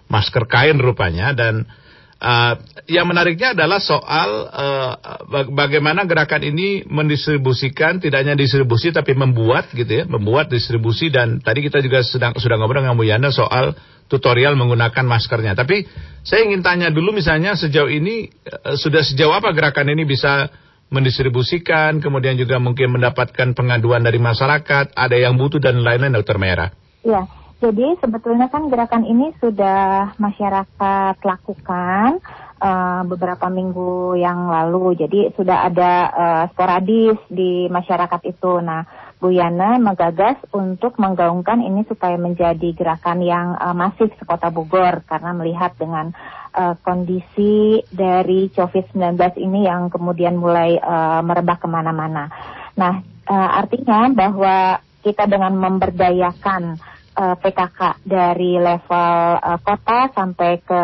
[0.07, 1.67] masker kain rupanya dan
[2.17, 2.57] Uh,
[2.89, 4.97] yang menariknya adalah soal uh,
[5.53, 11.61] bagaimana gerakan ini mendistribusikan tidak hanya distribusi tapi membuat gitu ya, membuat distribusi dan tadi
[11.61, 13.77] kita juga sedang sudah ngobrol dengan Bu Yana soal
[14.09, 15.53] tutorial menggunakan maskernya.
[15.53, 15.85] Tapi
[16.25, 20.49] saya ingin tanya dulu misalnya sejauh ini uh, sudah sejauh apa gerakan ini bisa
[20.89, 26.71] mendistribusikan, kemudian juga mungkin mendapatkan pengaduan dari masyarakat, ada yang butuh dan lain-lain, Dokter Merah.
[27.03, 27.46] Iya.
[27.57, 32.21] Jadi sebetulnya kan gerakan ini sudah masyarakat lakukan
[32.61, 34.93] uh, beberapa minggu yang lalu.
[35.01, 38.61] Jadi sudah ada uh, sporadis di masyarakat itu.
[38.61, 38.85] Nah,
[39.17, 45.33] Bu Yana menggagas untuk menggaungkan ini supaya menjadi gerakan yang uh, masif sekota Bogor karena
[45.33, 46.13] melihat dengan
[46.53, 52.29] uh, kondisi dari COVID-19 ini yang kemudian mulai uh, merebak ke mana-mana.
[52.77, 56.77] Nah, uh, artinya bahwa kita dengan memberdayakan
[57.17, 60.83] uh, eh, PKK dari level uh, kota sampai ke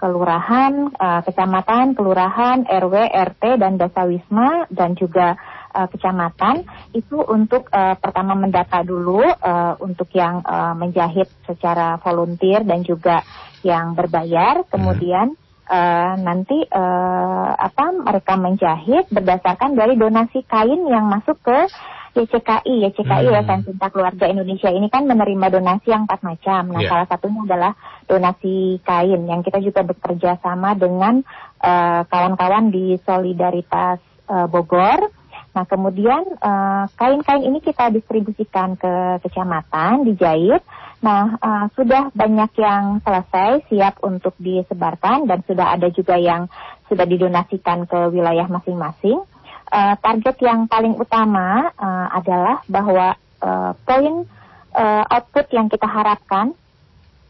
[0.00, 5.36] kelurahan, uh, kecamatan, kelurahan, RW, RT dan desa wisma dan juga
[5.76, 6.64] uh, kecamatan
[6.96, 13.20] itu untuk uh, pertama mendata dulu uh, untuk yang uh, menjahit secara volunteer dan juga
[13.60, 14.68] yang berbayar, hmm.
[14.72, 15.36] kemudian
[15.68, 21.68] uh, nanti uh, apa mereka menjahit berdasarkan dari donasi kain yang masuk ke
[22.14, 23.28] YCKI, YCKI Hmm.
[23.30, 26.74] Yayasan Cinta Keluarga Indonesia ini kan menerima donasi yang empat macam.
[26.74, 26.90] Nah, Iya.
[26.90, 27.72] salah satunya adalah
[28.10, 31.22] donasi kain yang kita juga bekerja sama dengan
[31.60, 35.12] eh, kawan-kawan di Solidaritas eh, Bogor.
[35.50, 40.64] Nah, kemudian eh, kain-kain ini kita distribusikan ke kecamatan, dijahit.
[41.04, 46.48] Nah, eh, sudah banyak yang selesai, siap untuk disebarkan dan sudah ada juga yang
[46.90, 49.22] sudah didonasikan ke wilayah masing-masing.
[49.70, 54.26] Eh, target yang paling utama eh, adalah bahwa eh, poin
[54.74, 56.58] eh, output yang kita harapkan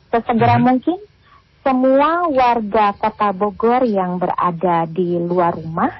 [0.09, 0.97] sesegera mungkin
[1.61, 5.93] semua warga Kota Bogor yang berada di luar rumah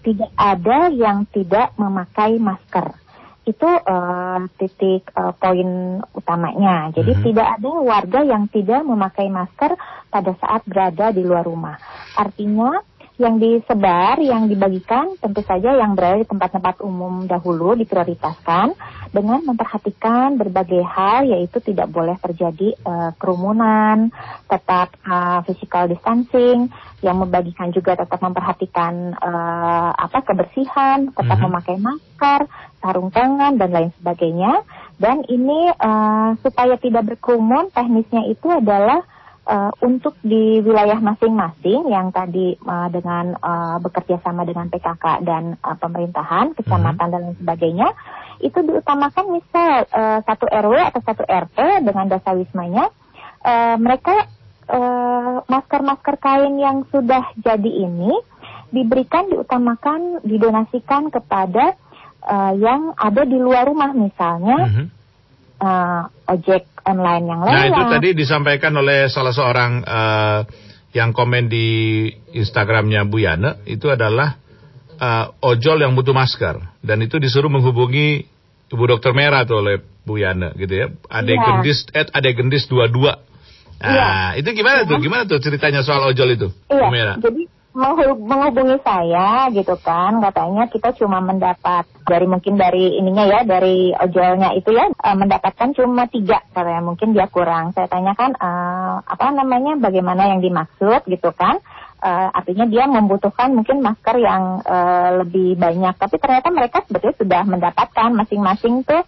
[0.00, 2.96] tidak ada yang tidak memakai masker.
[3.44, 6.88] Itu eh, titik eh, poin utamanya.
[6.96, 9.76] Jadi tidak ada warga yang tidak memakai masker
[10.08, 11.76] pada saat berada di luar rumah.
[12.16, 12.80] Artinya
[13.20, 18.72] yang disebar, yang dibagikan tentu saja yang berada di tempat-tempat umum dahulu diprioritaskan
[19.12, 24.08] dengan memperhatikan berbagai hal yaitu tidak boleh terjadi eh, kerumunan,
[24.48, 26.72] tetap eh, physical distancing,
[27.04, 31.44] yang membagikan juga tetap memperhatikan eh, apa kebersihan, tetap Mhm.
[31.52, 32.40] memakai masker,
[32.80, 34.64] sarung tangan dan lain sebagainya.
[34.96, 39.04] Dan ini eh, supaya tidak berkerumun, teknisnya itu adalah
[39.48, 45.56] eh, untuk di wilayah masing-masing yang tadi eh, dengan eh, bekerja sama dengan PKK dan
[45.58, 47.88] eh, pemerintahan, kecamatan dan lain sebagainya,
[48.42, 52.90] itu diutamakan misal eh, satu RW atau satu RT dengan dasar wismanya,
[53.42, 54.28] eh, mereka
[55.52, 58.14] masker-masker kain yang sudah jadi ini
[58.72, 61.76] diberikan diutamakan didonasikan kepada
[62.24, 64.88] eh, yang ada di luar rumah misalnya
[65.62, 67.54] eh, ojek online yang lewat.
[67.54, 70.40] Nah itu tadi disampaikan oleh salah seorang eh,
[70.92, 71.66] yang komen di
[72.36, 74.36] Instagramnya Bu Yana itu adalah
[74.98, 78.26] eh, ojol yang butuh masker dan itu disuruh menghubungi
[78.72, 80.86] Ibu Dokter Merah tuh oleh Bu Yana gitu ya.
[81.06, 81.44] Ade Iya.
[81.44, 83.32] Gendis at Ade Gendis 22.
[83.82, 85.02] Nah, itu gimana tuh?
[85.02, 86.48] Gimana tuh ceritanya soal ojol itu?
[86.70, 93.40] Iya, jadi menghubungi saya gitu kan, katanya kita cuma mendapat dari mungkin dari ininya ya,
[93.48, 97.72] dari ojolnya itu ya, eh, mendapatkan cuma tiga, katanya mungkin dia kurang.
[97.72, 101.58] Saya tanyakan eh, apa namanya, bagaimana yang dimaksud gitu kan.
[102.02, 107.42] Eh, artinya dia membutuhkan mungkin masker yang eh, lebih banyak, tapi ternyata mereka sebetulnya sudah
[107.48, 109.00] mendapatkan masing-masing tuh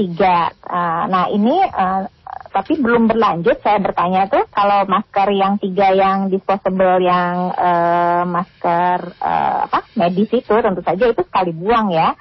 [0.00, 0.48] tiga.
[0.48, 2.02] Eh, nah ini eh,
[2.50, 3.60] tapi belum berlanjut.
[3.60, 10.32] Saya bertanya tuh kalau masker yang tiga yang disposable yang eh, masker eh, apa medis
[10.32, 12.16] itu tentu saja itu sekali buang ya.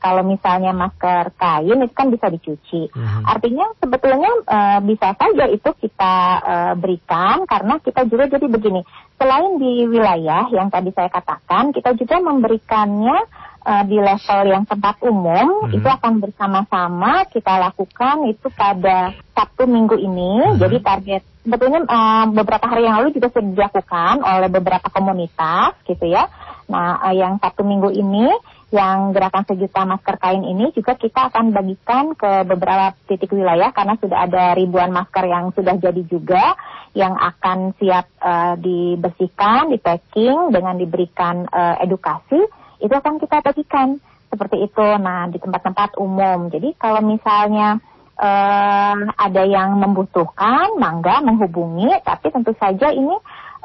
[0.00, 2.88] Kalau misalnya masker kain itu kan bisa dicuci.
[3.20, 8.80] Artinya sebetulnya eh, bisa saja itu kita eh, berikan karena kita juga jadi begini.
[9.20, 13.28] Selain di wilayah yang tadi saya katakan, kita juga memberikannya
[13.70, 19.94] eh, di level yang tempat umum itu akan bersama-sama kita lakukan itu pada Sabtu Minggu
[19.94, 20.58] ini.
[20.58, 26.10] Jadi target sebetulnya eh, beberapa hari yang lalu juga sudah dilakukan oleh beberapa komunitas gitu
[26.10, 26.26] ya.
[26.66, 28.26] Nah, eh, yang Sabtu Minggu ini
[28.70, 33.98] yang gerakan sejuta masker kain ini juga kita akan bagikan ke beberapa titik wilayah karena
[33.98, 36.54] sudah ada ribuan masker yang sudah jadi juga
[36.94, 42.38] yang akan siap eh, dibersihkan, di packing dengan diberikan eh, edukasi
[42.80, 44.86] itu akan kita bagikan seperti itu.
[45.00, 46.48] Nah di tempat-tempat umum.
[46.48, 47.78] Jadi kalau misalnya
[48.20, 53.16] eh, ada yang membutuhkan, mangga menghubungi, tapi tentu saja ini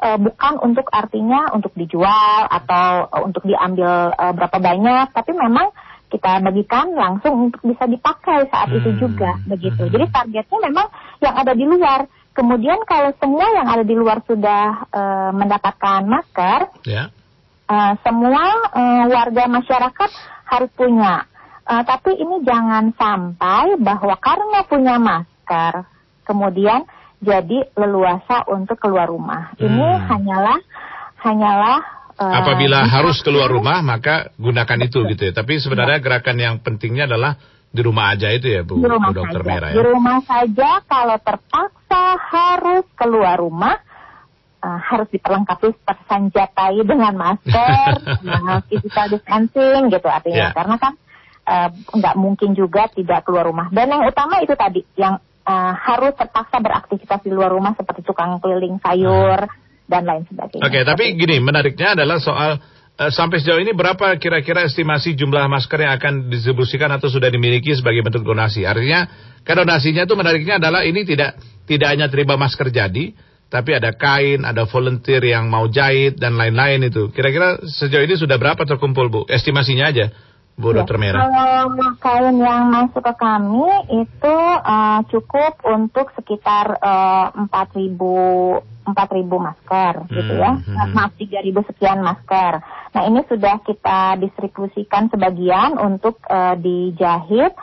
[0.02, 5.70] eh, bukan untuk artinya untuk dijual atau eh, untuk diambil eh, berapa banyak, tapi memang
[6.06, 9.90] kita bagikan langsung untuk bisa dipakai saat itu juga begitu.
[9.90, 10.88] Jadi targetnya memang
[11.20, 12.08] yang ada di luar.
[12.36, 17.04] Kemudian kalau semua yang ada di luar sudah eh, mendapatkan masker, Ya.
[17.66, 20.10] Eh, semua eh, warga masyarakat
[20.46, 21.26] harus punya.
[21.66, 25.86] Eh, tapi ini jangan sampai bahwa karena punya masker,
[26.26, 26.86] kemudian
[27.26, 29.58] jadi leluasa untuk keluar rumah.
[29.58, 30.60] Ini hanyalah
[31.26, 31.80] hanyalah
[32.22, 35.34] eh, Apabila harus keluar rumah maka gunakan itu gitu ya.
[35.34, 37.34] Tapi sebenarnya gerakan yang pentingnya adalah
[37.76, 39.50] di rumah aja itu ya Bu, di rumah Bu Dokter saja.
[39.52, 39.84] Merah Di ya.
[39.84, 43.76] rumah saja kalau terpaksa harus keluar rumah
[44.66, 50.50] eh, harus diperlengkapi tersanjatai dengan masker, nah, physical distancing gitu artinya.
[50.50, 50.56] Ya.
[50.58, 50.94] Karena kan
[51.46, 53.70] eh, nggak mungkin juga tidak keluar rumah.
[53.70, 58.42] Dan yang utama itu tadi yang eh, harus terpaksa beraktivitas di luar rumah seperti tukang
[58.42, 59.46] keliling sayur
[59.86, 60.66] dan lain sebagainya.
[60.66, 62.58] Oke, tapi gini, menariknya adalah soal
[62.96, 68.02] sampai sejauh ini berapa kira-kira estimasi jumlah masker yang akan didistribusikan atau sudah dimiliki sebagai
[68.02, 68.64] bentuk donasi?
[68.64, 69.06] Artinya,
[69.44, 71.36] kan donasinya itu menariknya adalah ini tidak
[71.68, 73.12] tidak hanya terima masker jadi,
[73.56, 77.08] tapi ada kain, ada volunteer yang mau jahit dan lain-lain itu.
[77.16, 79.22] Kira-kira sejauh ini sudah berapa terkumpul, Bu?
[79.32, 80.12] Estimasinya aja.
[80.60, 81.24] Bu Ya, Dokter Mera?
[81.24, 83.72] Kalau kain yang masuk ke kami
[84.04, 88.92] itu uh, cukup untuk sekitar uh, 4.000 4.000
[89.26, 90.52] masker gitu ya.
[90.62, 92.62] Hmm, Maaf 3.000 sekian masker.
[92.94, 97.56] Nah, ini sudah kita distribusikan sebagian untuk uh, dijahit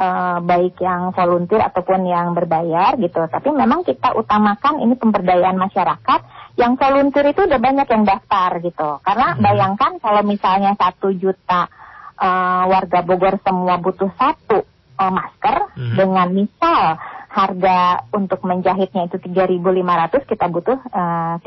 [0.00, 3.20] uh, baik yang volunteer ataupun yang berbayar gitu.
[3.28, 6.20] Tapi memang kita utamakan ini pemberdayaan masyarakat.
[6.56, 8.90] Yang volunteer itu udah banyak yang daftar gitu.
[9.04, 11.68] Karena bayangkan kalau misalnya satu juta
[12.16, 14.64] uh, warga Bogor semua butuh satu
[15.00, 15.96] uh, masker Mhm.
[15.96, 21.38] dengan misal harga untuk menjahitnya itu 3.500 kita butuh uh,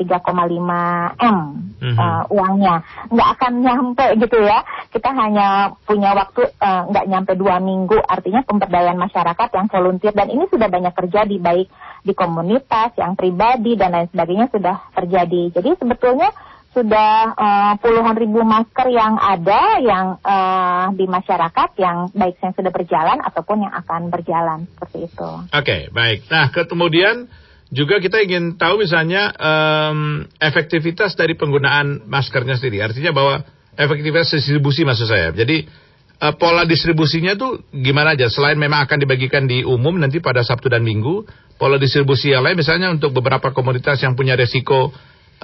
[1.20, 1.38] m
[1.84, 2.80] uh, uangnya.
[3.12, 4.64] Nggak akan nyampe gitu ya.
[4.88, 8.00] Kita hanya punya waktu uh, nggak nyampe dua minggu.
[8.00, 10.16] Artinya pemberdayaan masyarakat yang volunteer.
[10.16, 11.68] Dan ini sudah banyak terjadi baik
[12.00, 15.52] di komunitas yang pribadi dan lain sebagainya sudah terjadi.
[15.52, 16.32] Jadi sebetulnya
[16.74, 22.72] sudah eh, puluhan ribu masker yang ada yang eh, di masyarakat yang baik yang sudah
[22.74, 25.30] berjalan ataupun yang akan berjalan seperti itu.
[25.54, 26.26] Oke, baik.
[26.26, 27.30] Nah, ke- kemudian
[27.70, 32.82] juga kita ingin tahu misalnya em, efektivitas dari penggunaan maskernya sendiri.
[32.84, 35.30] Artinya bahwa efektivitas distribusi maksud saya.
[35.34, 35.66] Jadi
[36.20, 38.26] eh, pola distribusinya tuh gimana aja?
[38.30, 41.26] Selain memang akan dibagikan di umum nanti pada Sabtu dan Minggu,
[41.58, 44.94] pola distribusi yang lain misalnya untuk beberapa komunitas yang punya resiko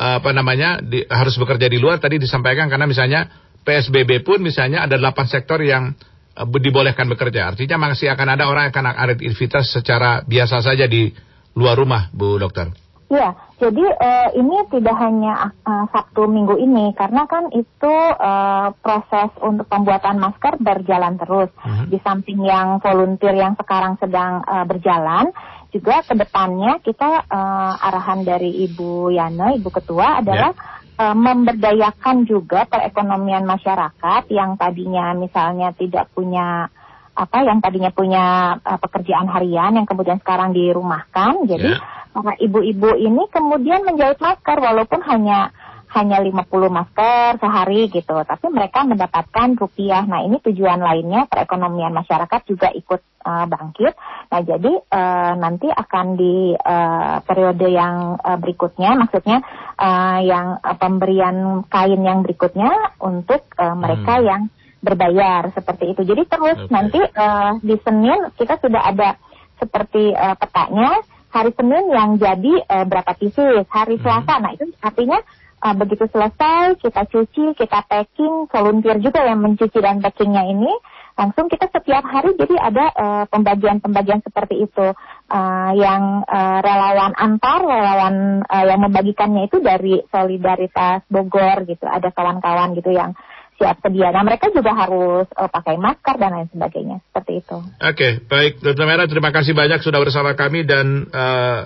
[0.00, 3.28] apa namanya di- harus bekerja di luar tadi disampaikan karena misalnya
[3.60, 5.92] PSBB pun misalnya ada 8 sektor yang
[6.36, 7.52] eh, dibolehkan bekerja.
[7.52, 11.12] Artinya masih akan ada orang yang akan ada aktivitas secara biasa saja di
[11.52, 12.72] luar rumah, Bu Dokter.
[13.10, 19.34] Iya, jadi eh, ini tidak hanya eh, Sabtu Minggu ini karena kan itu eh, proses
[19.42, 21.50] untuk pembuatan masker berjalan terus.
[21.90, 25.34] Di samping yang volunteer yang sekarang sedang eh, berjalan,
[25.70, 30.52] juga ke depannya kita eh, arahan dari Ibu Yana, Ibu Ketua adalah
[30.98, 36.68] eh, memberdayakan juga perekonomian masyarakat yang tadinya misalnya tidak punya
[37.10, 41.46] apa yang tadinya punya eh, pekerjaan harian yang kemudian sekarang dirumahkan.
[41.46, 41.70] Jadi
[42.10, 45.54] para ibu-ibu ini kemudian menjahit masker walaupun hanya
[45.90, 50.06] hanya 50 masker sehari gitu, tapi mereka mendapatkan rupiah.
[50.06, 53.92] Nah, ini tujuan lainnya perekonomian masyarakat juga ikut eh, bangkit.
[54.30, 59.42] Nah, jadi eh, nanti akan di eh, periode yang eh, berikutnya maksudnya
[59.74, 62.70] eh, yang eh, pemberian kain yang berikutnya
[63.02, 64.46] untuk eh, mereka yang
[64.78, 66.06] berbayar seperti itu.
[66.06, 69.18] Jadi terus nanti eh, di Senin kita sudah ada
[69.58, 74.38] seperti eh, petanya hari Senin yang jadi eh, berapa pieces, hari Selasa.
[74.38, 75.18] Nah itu artinya
[75.60, 80.72] eh, begitu selesai kita cuci, kita packing, volunteer juga yang mencuci dan packingnya ini.
[81.20, 84.86] Langsung kita setiap hari jadi ada eh, pembagian-pembagian seperti itu.
[85.30, 91.84] Eh, yang eh, relawan antar relawan eh, yang membagikannya itu dari solidaritas Bogor gitu.
[91.84, 93.12] Ada kawan-kawan gitu yang
[93.60, 94.08] siap sedia.
[94.08, 97.04] Nah mereka juga harus eh, pakai masker dan lain sebagainya.
[97.12, 97.56] Seperti itu.
[97.84, 98.64] Oke, baik.
[98.64, 101.62] Dokter Mera terima kasih banyak sudah bersama kami dan eh,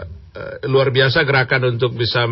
[0.67, 2.27] luar biasa gerakan untuk bisa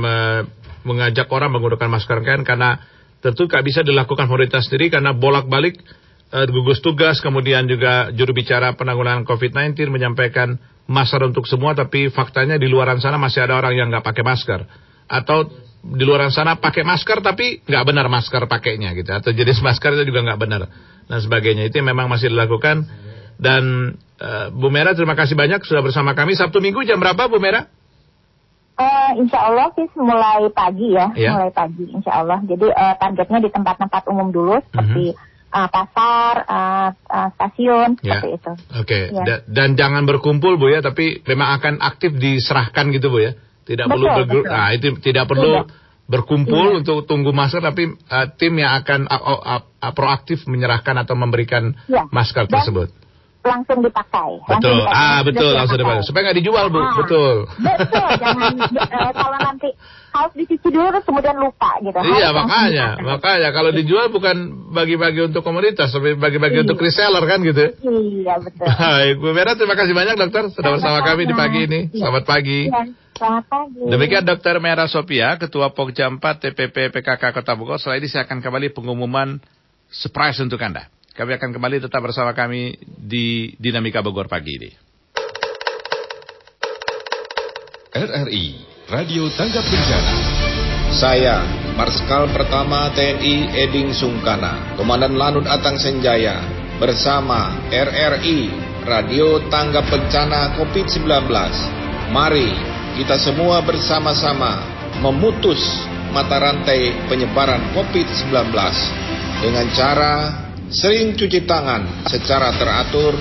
[0.82, 2.18] mengajak orang menggunakan masker.
[2.22, 2.82] Kain karena
[3.22, 5.78] tentu nggak bisa dilakukan pemerintah sendiri karena bolak-balik
[6.34, 10.58] eh, gugus tugas kemudian juga juru bicara penanggulangan COVID-19 menyampaikan
[10.90, 14.60] masker untuk semua tapi faktanya di luaran sana masih ada orang yang nggak pakai masker.
[15.06, 15.50] Atau
[15.82, 19.10] di luaran sana pakai masker tapi nggak benar masker pakainya gitu.
[19.14, 20.62] Atau jenis masker itu juga nggak benar.
[21.06, 21.70] Dan sebagainya.
[21.70, 22.86] Itu memang masih dilakukan.
[23.38, 26.34] Dan eh, Bu Mera terima kasih banyak sudah bersama kami.
[26.34, 27.81] Sabtu Minggu jam berapa Bu Mera?
[28.72, 31.36] Eh, insya Allah sih mulai pagi ya, Iya.
[31.36, 32.40] mulai pagi insya Allah.
[32.40, 35.12] Jadi eh, targetnya di tempat-tempat umum dulu seperti
[35.52, 38.16] eh, pasar, eh, eh, stasiun Ya.
[38.16, 38.52] seperti itu.
[38.72, 39.22] Oke Ya.
[39.28, 43.92] Da- dan jangan berkumpul Bu ya tapi memang akan aktif diserahkan gitu Bu ya tidak
[43.92, 44.42] Betul, perlu betul.
[44.48, 45.62] nah itu tidak perlu Iya.
[46.08, 46.76] berkumpul Iya.
[46.80, 51.76] untuk tunggu masker tapi eh, tim yang akan uh, uh, uh, proaktif menyerahkan atau memberikan
[51.84, 52.08] Ya.
[52.08, 52.88] masker Dan tersebut.
[53.42, 54.30] Langsung dipakai.
[54.40, 54.78] Langsung Betul.
[54.86, 55.02] dipakai.
[55.02, 55.82] Ah, betul langsung pakai.
[55.82, 56.06] dipakai.
[56.06, 56.78] Supaya nggak dijual, Bu.
[56.78, 57.34] Ah, Betul.
[57.58, 59.68] Betul, jangan eh, kalau nanti
[60.12, 61.96] harus dicuci dulu terus kemudian lupa gitu.
[61.96, 62.86] Iya, Harus langsung makanya.
[63.02, 64.36] Makanya kalau dijual bukan
[64.70, 66.64] bagi-bagi untuk komunitas, tapi bagi-bagi Iya.
[66.64, 67.64] untuk reseller kan gitu.
[67.82, 68.66] Iya, betul.
[68.78, 71.08] Baik, Bu Mera terima kasih banyak dokter sudah bersama Sama-sama.
[71.10, 71.80] kami di pagi ini.
[71.90, 71.98] Iya.
[71.98, 72.60] Selamat pagi.
[72.68, 72.82] Iya,
[73.12, 73.78] Selamat pagi.
[73.86, 77.76] Demikian Dokter Mera Sopia, Ketua Pokja 4 TPP PKK Kota Bogor.
[77.76, 79.42] Setelah ini saya akan kembali pengumuman
[79.88, 80.86] surprise untuk Anda.
[81.12, 84.70] Kami akan kembali tetap bersama kami di Dinamika Bogor pagi ini.
[87.92, 88.44] RRI,
[88.88, 90.14] Radio Tanggap Bencana.
[90.96, 91.44] Saya,
[91.76, 96.40] Marskal Pertama TNI Eding Sungkana, Komandan Lanut Atang Senjaya,
[96.80, 98.48] bersama RRI,
[98.88, 101.28] Radio Tanggap Bencana COVID-19.
[102.08, 102.48] Mari
[102.96, 104.64] kita semua bersama-sama
[105.04, 105.60] memutus
[106.08, 108.32] mata rantai penyebaran COVID-19
[109.44, 110.14] dengan cara
[110.72, 113.12] sering cuci tangan secara teratur,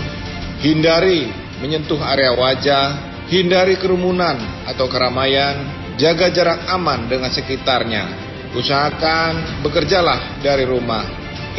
[0.64, 1.28] hindari
[1.60, 2.86] menyentuh area wajah,
[3.28, 5.68] hindari kerumunan atau keramaian,
[5.99, 8.32] jaga jarak aman dengan sekitarnya.
[8.56, 11.04] Usahakan bekerjalah dari rumah,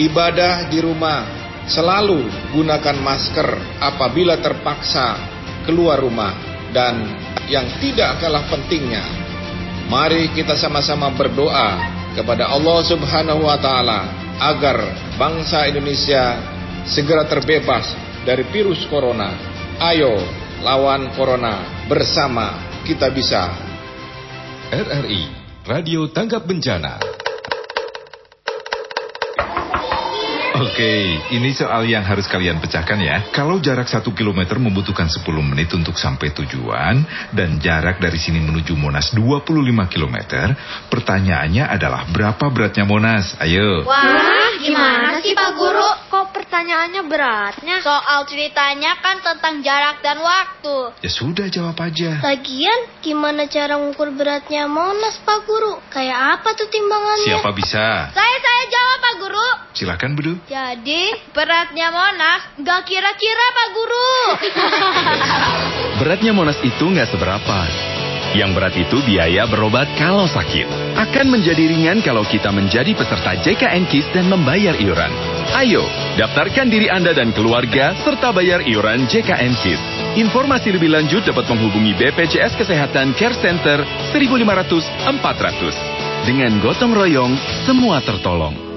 [0.01, 1.25] ibadah di rumah,
[1.69, 2.25] selalu
[2.57, 3.49] gunakan masker
[3.81, 5.17] apabila terpaksa
[5.69, 6.33] keluar rumah,
[6.73, 7.05] dan
[7.49, 9.05] yang tidak kalah pentingnya,
[9.89, 11.81] mari kita sama-sama berdoa
[12.13, 14.79] kepada Allah Subhanahu wa Ta'ala agar
[15.19, 16.39] bangsa Indonesia
[16.87, 19.35] segera terbebas dari virus corona.
[19.83, 20.15] Ayo
[20.63, 22.55] lawan corona bersama
[22.87, 23.51] kita bisa.
[24.73, 25.23] RRI
[25.69, 27.22] Radio Tanggap Bencana.
[30.53, 33.25] Oke, ini soal yang harus kalian pecahkan ya.
[33.33, 37.01] Kalau jarak satu kilometer membutuhkan 10 menit untuk sampai tujuan,
[37.33, 39.49] dan jarak dari sini menuju Monas 25
[39.89, 40.53] kilometer,
[40.93, 43.33] pertanyaannya adalah berapa beratnya Monas?
[43.41, 43.89] Ayo.
[43.89, 45.89] Wah, gimana sih Pak Guru?
[46.13, 47.81] Kok pertanyaannya beratnya?
[47.81, 51.01] Soal ceritanya kan tentang jarak dan waktu.
[51.01, 52.21] Ya sudah, jawab aja.
[52.21, 55.81] Lagian, gimana cara mengukur beratnya Monas Pak Guru?
[55.89, 57.41] Kayak apa tuh timbangannya?
[57.41, 58.13] Siapa bisa?
[58.13, 59.49] Saya, saya jawab Pak Guru.
[59.73, 60.42] Silakan, Bedu.
[60.51, 64.13] Jadi, beratnya Monas nggak kira-kira Pak Guru.
[66.03, 67.59] Beratnya Monas itu nggak seberapa.
[68.33, 70.65] Yang berat itu biaya berobat kalau sakit.
[70.99, 75.13] Akan menjadi ringan kalau kita menjadi peserta JKN KIS dan membayar iuran.
[75.53, 75.85] Ayo,
[76.17, 79.83] daftarkan diri Anda dan keluarga serta bayar iuran JKN KIS.
[80.17, 86.27] Informasi lebih lanjut dapat menghubungi BPJS Kesehatan Care Center 1500 400.
[86.27, 87.37] Dengan gotong royong,
[87.69, 88.72] semua tertolong.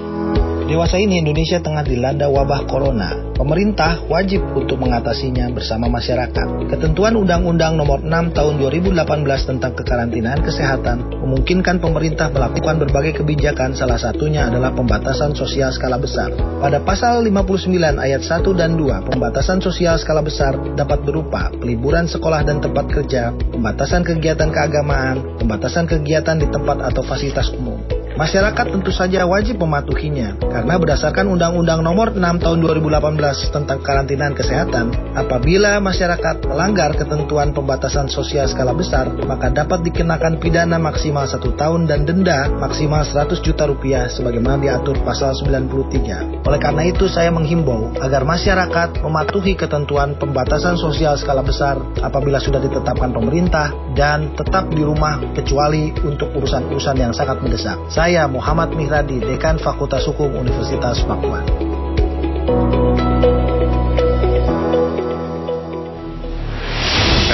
[0.66, 3.14] Dewasa ini Indonesia tengah dilanda wabah corona.
[3.38, 6.66] Pemerintah wajib untuk mengatasinya bersama masyarakat.
[6.66, 8.98] Ketentuan Undang-Undang Nomor 6 Tahun 2018
[9.46, 16.34] tentang kekarantinaan kesehatan memungkinkan pemerintah melakukan berbagai kebijakan salah satunya adalah pembatasan sosial skala besar.
[16.34, 17.70] Pada pasal 59
[18.02, 23.30] ayat 1 dan 2, pembatasan sosial skala besar dapat berupa peliburan sekolah dan tempat kerja,
[23.54, 27.95] pembatasan kegiatan keagamaan, pembatasan kegiatan di tempat atau fasilitas umum.
[28.16, 34.88] Masyarakat tentu saja wajib mematuhinya karena berdasarkan Undang-Undang Nomor 6 Tahun 2018 tentang karantinaan kesehatan,
[35.12, 41.84] apabila masyarakat melanggar ketentuan pembatasan sosial skala besar, maka dapat dikenakan pidana maksimal satu tahun
[41.84, 46.40] dan denda maksimal 100 juta rupiah sebagaimana diatur pasal 93.
[46.48, 52.64] Oleh karena itu saya menghimbau agar masyarakat mematuhi ketentuan pembatasan sosial skala besar apabila sudah
[52.64, 57.80] ditetapkan pemerintah dan tetap di rumah kecuali untuk urusan-urusan yang sangat mendesak.
[57.88, 61.40] Saya Muhammad Mihradi, Dekan Fakultas Hukum Universitas Papua.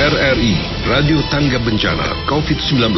[0.02, 0.54] RRI
[0.86, 2.94] Radio Tangga Bencana COVID-19.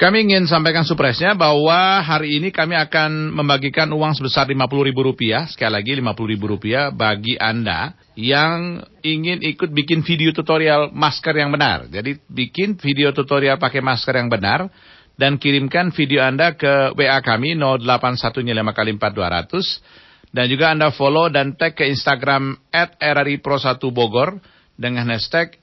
[0.00, 5.90] Kami ingin sampaikan supresnya bahwa hari ini kami akan membagikan uang sebesar Rp50.000, sekali lagi
[6.02, 11.88] Rp50.000 bagi Anda yang ingin ikut bikin video tutorial masker yang benar.
[11.88, 14.68] Jadi bikin video tutorial pakai masker yang benar
[15.16, 21.56] dan kirimkan video Anda ke WA kami 0815 kali 4200 dan juga Anda follow dan
[21.56, 24.40] tag ke Instagram at Pro1 Bogor
[24.80, 25.60] dengan hashtag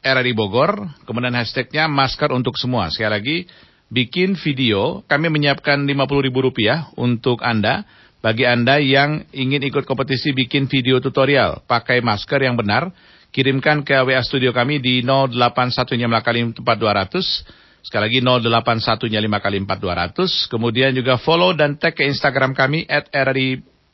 [0.00, 2.88] RRI Bogor, kemudian hashtagnya masker untuk semua.
[2.94, 3.36] Sekali lagi,
[3.90, 7.82] bikin video, kami menyiapkan Rp50.000 untuk Anda,
[8.24, 12.90] bagi Anda yang ingin ikut kompetisi bikin video tutorial, pakai masker yang benar,
[13.30, 15.86] kirimkan ke WA studio kami di 081
[16.24, 22.88] kali 4200, sekali lagi 081 kali 4200, kemudian juga follow dan tag ke Instagram kami
[22.88, 23.12] at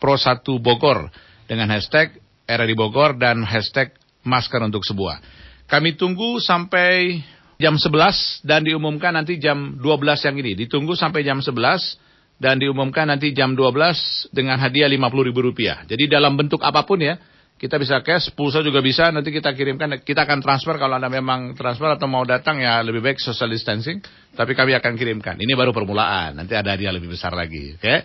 [0.03, 1.11] Pro 1 Bogor
[1.47, 3.95] dengan hashtag RRI Bogor dan hashtag
[4.27, 5.23] masker untuk sebuah.
[5.71, 7.23] Kami tunggu sampai
[7.63, 10.53] jam 11 dan diumumkan nanti jam 12 yang ini.
[10.67, 12.12] Ditunggu sampai jam 11
[12.43, 15.87] dan diumumkan nanti jam 12 dengan hadiah Rp50.000.
[15.95, 17.15] Jadi dalam bentuk apa pun ya,
[17.55, 21.55] kita bisa cash, pulsa juga bisa, nanti kita kirimkan, kita akan transfer kalau Anda memang
[21.55, 24.03] transfer atau mau datang ya lebih baik social distancing,
[24.35, 25.39] tapi kami akan kirimkan.
[25.39, 27.79] Ini baru permulaan, nanti ada hadiah lebih besar lagi.
[27.79, 27.87] Oke?
[27.87, 27.99] Okay?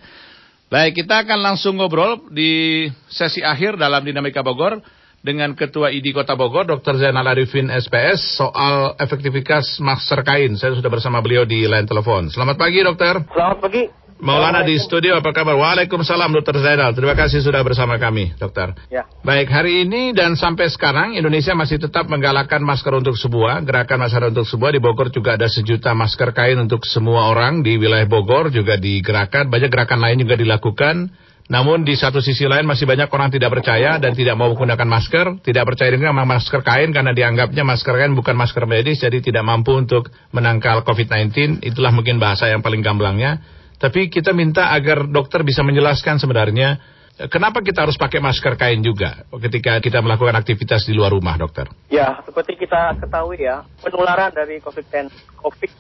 [0.70, 4.78] Baik, kita akan langsung ngobrol di sesi akhir dalam Dinamika Bogor
[5.26, 7.02] dengan Ketua ID Kota Bogor, Dr.
[7.02, 10.54] Zainal Arifin SPS, soal efektivitas masker kain.
[10.60, 12.30] Saya sudah bersama beliau di line telepon.
[12.30, 13.18] Selamat pagi, dokter.
[13.34, 14.07] Selamat pagi.
[14.18, 15.54] Maulana di studio, apa kabar?
[15.54, 16.58] Waalaikumsalam, Dr.
[16.58, 16.90] Zainal.
[16.98, 18.74] Terima kasih sudah bersama kami, dokter.
[18.90, 19.06] Ya.
[19.22, 24.34] Baik, hari ini dan sampai sekarang Indonesia masih tetap menggalakkan masker untuk sebuah, gerakan masker
[24.34, 24.74] untuk sebuah.
[24.74, 29.54] Di Bogor juga ada sejuta masker kain untuk semua orang di wilayah Bogor juga digerakkan.
[29.54, 31.14] Banyak gerakan lain juga dilakukan.
[31.48, 35.26] Namun di satu sisi lain masih banyak orang tidak percaya dan tidak mau menggunakan masker,
[35.46, 39.78] tidak percaya dengan masker kain karena dianggapnya masker kain bukan masker medis, jadi tidak mampu
[39.78, 41.64] untuk menangkal COVID-19.
[41.64, 43.57] Itulah mungkin bahasa yang paling gamblangnya.
[43.78, 46.82] Tapi kita minta agar dokter bisa menjelaskan sebenarnya
[47.26, 51.66] kenapa kita harus pakai masker kain juga ketika kita melakukan aktivitas di luar rumah, dokter.
[51.90, 55.10] Ya, seperti kita ketahui ya, penularan dari COVID-19
[55.42, 55.72] COVID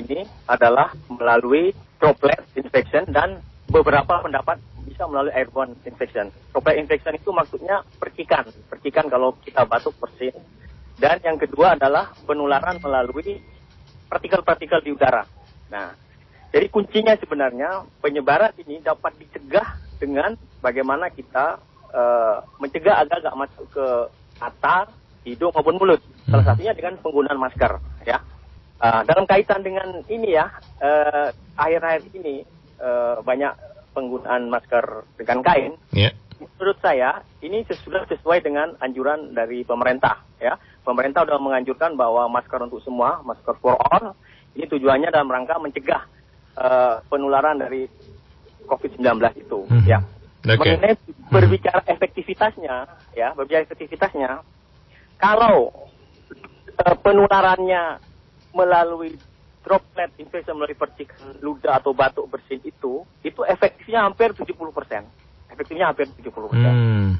[0.00, 4.56] ini adalah melalui droplet infection dan beberapa pendapat
[4.88, 6.32] bisa melalui airborne infection.
[6.52, 10.32] Droplet infection itu maksudnya percikan, percikan kalau kita batuk bersin.
[11.00, 13.40] Dan yang kedua adalah penularan melalui
[14.08, 15.24] partikel-partikel di udara.
[15.72, 15.96] Nah,
[16.50, 21.62] jadi kuncinya sebenarnya penyebaran ini dapat dicegah dengan bagaimana kita
[21.94, 23.86] uh, mencegah agar agak masuk ke
[24.42, 24.90] mata,
[25.22, 26.02] hidung maupun mulut.
[26.26, 26.50] Salah hmm.
[26.50, 27.72] satunya dengan penggunaan masker,
[28.02, 28.18] ya.
[28.80, 30.50] Uh, dalam kaitan dengan ini ya,
[30.82, 32.42] uh, akhir-akhir ini
[32.82, 33.52] uh, banyak
[33.94, 35.78] penggunaan masker dengan kain.
[35.94, 36.16] Yeah.
[36.40, 40.58] Menurut saya ini sudah sesuai dengan anjuran dari pemerintah, ya.
[40.82, 44.16] Pemerintah sudah menganjurkan bahwa masker untuk semua, masker for all,
[44.56, 46.19] ini tujuannya dalam rangka mencegah
[46.56, 47.86] uh, penularan dari
[48.66, 49.06] COVID-19
[49.38, 49.58] itu.
[49.66, 49.84] Hmm.
[49.86, 49.98] Ya.
[50.40, 50.80] Okay.
[50.80, 50.96] Mengenai
[51.28, 54.40] berbicara efektivitasnya, ya, berbicara efektivitasnya,
[55.20, 55.68] kalau
[56.80, 58.00] uh, penularannya
[58.56, 59.14] melalui
[59.60, 65.04] droplet infeksi melalui percikan ludah atau batuk bersin itu, itu efektifnya hampir 70 persen.
[65.52, 66.72] Efektifnya hampir 70 persen.
[66.72, 67.10] Hmm.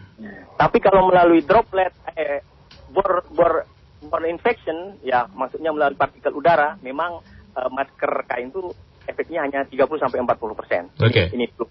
[0.57, 2.41] Tapi kalau melalui droplet, eh,
[2.89, 3.69] bor, bor,
[4.09, 7.21] bor infection, ya maksudnya melalui partikel udara, memang
[7.57, 8.73] uh, masker kain itu
[9.11, 10.83] efeknya hanya 30 sampai 40 persen.
[11.03, 11.11] Oke.
[11.11, 11.27] Okay.
[11.35, 11.65] Ini, itu.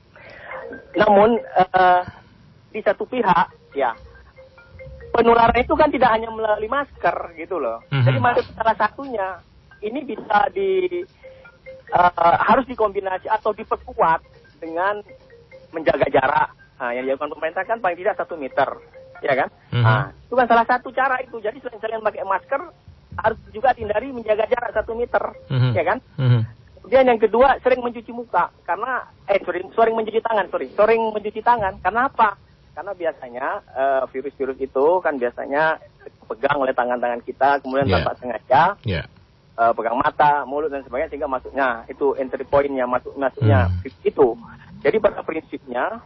[0.99, 2.01] Namun uh,
[2.69, 3.95] di satu pihak ya
[5.09, 7.81] penularan itu kan tidak hanya melalui masker gitu loh.
[7.89, 8.05] Mm -hmm.
[8.05, 9.27] Jadi masker salah satunya
[9.81, 11.01] ini bisa di
[11.93, 14.21] uh, harus dikombinasi atau diperkuat
[14.61, 15.01] dengan
[15.73, 16.49] menjaga jarak.
[16.79, 18.69] Nah, yang dilakukan pemerintah kan paling tidak satu meter,
[19.19, 19.49] ya kan?
[19.73, 19.83] Mm -hmm.
[19.83, 21.37] Nah, itu kan salah satu cara itu.
[21.43, 22.61] Jadi selain selain pakai masker
[23.19, 25.71] harus juga hindari menjaga jarak satu meter, mm -hmm.
[25.75, 25.97] ya kan?
[26.15, 26.41] Mm -hmm.
[26.89, 31.37] Kemudian yang kedua sering mencuci muka karena eh sorry, sering mencuci tangan sorry sering mencuci
[31.45, 32.33] tangan karena apa?
[32.73, 35.77] Karena biasanya uh, virus-virus itu kan biasanya
[36.25, 38.01] pegang oleh tangan-tangan kita kemudian yeah.
[38.01, 39.05] tanpa sengaja yeah.
[39.61, 44.09] uh, pegang mata, mulut dan sebagainya sehingga masuknya itu entry pointnya masuk masuknya hmm.
[44.09, 44.27] itu.
[44.81, 46.01] Jadi pada prinsipnya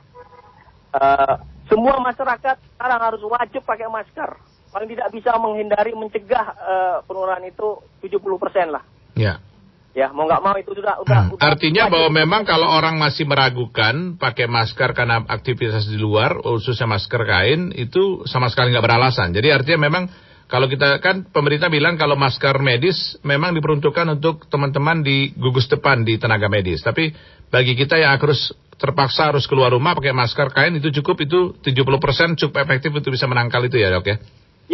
[1.00, 1.36] uh,
[1.72, 4.36] semua masyarakat sekarang harus wajib pakai masker.
[4.68, 8.20] Paling tidak bisa menghindari mencegah uh, penularan itu 70%
[8.68, 8.84] lah.
[9.16, 9.40] Ya.
[9.94, 11.34] Ya, mau nggak mau itu sudah udah, hmm.
[11.38, 16.90] udah Artinya bahwa memang kalau orang masih meragukan pakai masker karena aktivitas di luar, khususnya
[16.90, 19.38] masker kain, itu sama sekali nggak beralasan.
[19.38, 20.10] Jadi artinya memang
[20.50, 26.02] kalau kita kan pemerintah bilang kalau masker medis memang diperuntukkan untuk teman-teman di gugus depan
[26.02, 26.82] di tenaga medis.
[26.82, 27.14] Tapi
[27.54, 28.50] bagi kita yang harus
[28.82, 33.30] terpaksa harus keluar rumah pakai masker kain itu cukup itu 70% cukup efektif untuk bisa
[33.30, 34.18] menangkal itu ya dok ya?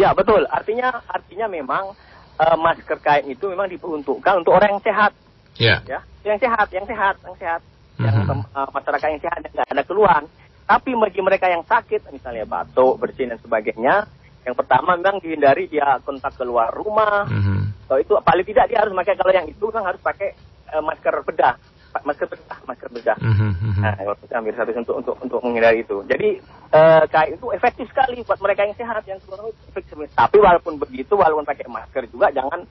[0.00, 0.48] Ya betul.
[0.48, 1.92] Artinya artinya memang
[2.40, 5.12] uh, masker kain itu memang diperuntukkan untuk orang yang sehat.
[5.60, 5.78] Yeah.
[5.84, 7.60] Ya, yang sehat, yang sehat, yang sehat,
[8.00, 8.24] mm-hmm.
[8.24, 10.24] yang uh, masyarakat yang sehat yang nggak ada keluhan.
[10.64, 14.06] Tapi bagi mereka yang sakit, misalnya batuk, bersin dan sebagainya,
[14.46, 17.28] yang pertama memang dihindari dia kontak keluar rumah.
[17.28, 17.60] Mm-hmm.
[17.90, 20.32] So itu paling tidak dia harus pakai kalau yang itu kan harus pakai
[20.72, 21.58] uh, masker bedah
[22.06, 23.18] masker bedah, masker bedah.
[23.18, 23.82] Mm-hmm.
[23.82, 25.96] Nah, kalau kita ambil satu untuk untuk untuk menghindari itu.
[26.06, 26.28] Jadi
[26.70, 29.98] uh, kain itu efektif sekali buat mereka yang sehat yang sebelum efektif.
[30.14, 32.62] Tapi walaupun begitu, walaupun pakai masker juga jangan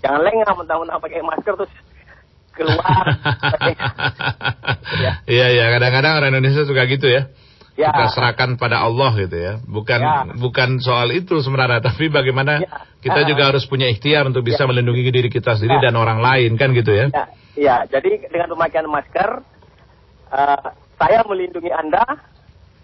[0.00, 1.72] jangan lengah mentang-mentang pakai masker terus
[2.54, 3.04] keluar.
[5.30, 7.30] Iya iya kadang-kadang orang Indonesia suka gitu ya.
[7.78, 7.94] Ya.
[7.94, 9.62] Kita serahkan pada Allah gitu ya.
[9.62, 10.34] Bukan ya.
[10.36, 12.84] bukan soal itu sebenarnya, tapi bagaimana ya.
[13.00, 14.68] kita juga harus punya ikhtiar untuk bisa ya.
[14.68, 15.88] melindungi diri kita sendiri ya.
[15.88, 17.08] dan orang lain kan gitu ya.
[17.08, 17.30] ya.
[17.58, 19.42] Ya, jadi dengan pemakaian masker,
[20.30, 20.68] uh,
[21.00, 22.04] saya melindungi Anda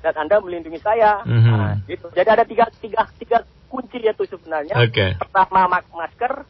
[0.03, 1.23] dan Anda melindungi saya.
[1.23, 1.55] Mm -hmm.
[1.55, 2.07] nah, gitu.
[2.15, 3.39] Jadi ada tiga, tiga, tiga
[3.71, 4.75] kunci itu sebenarnya.
[4.89, 5.15] Okay.
[5.19, 6.47] Pertama masker,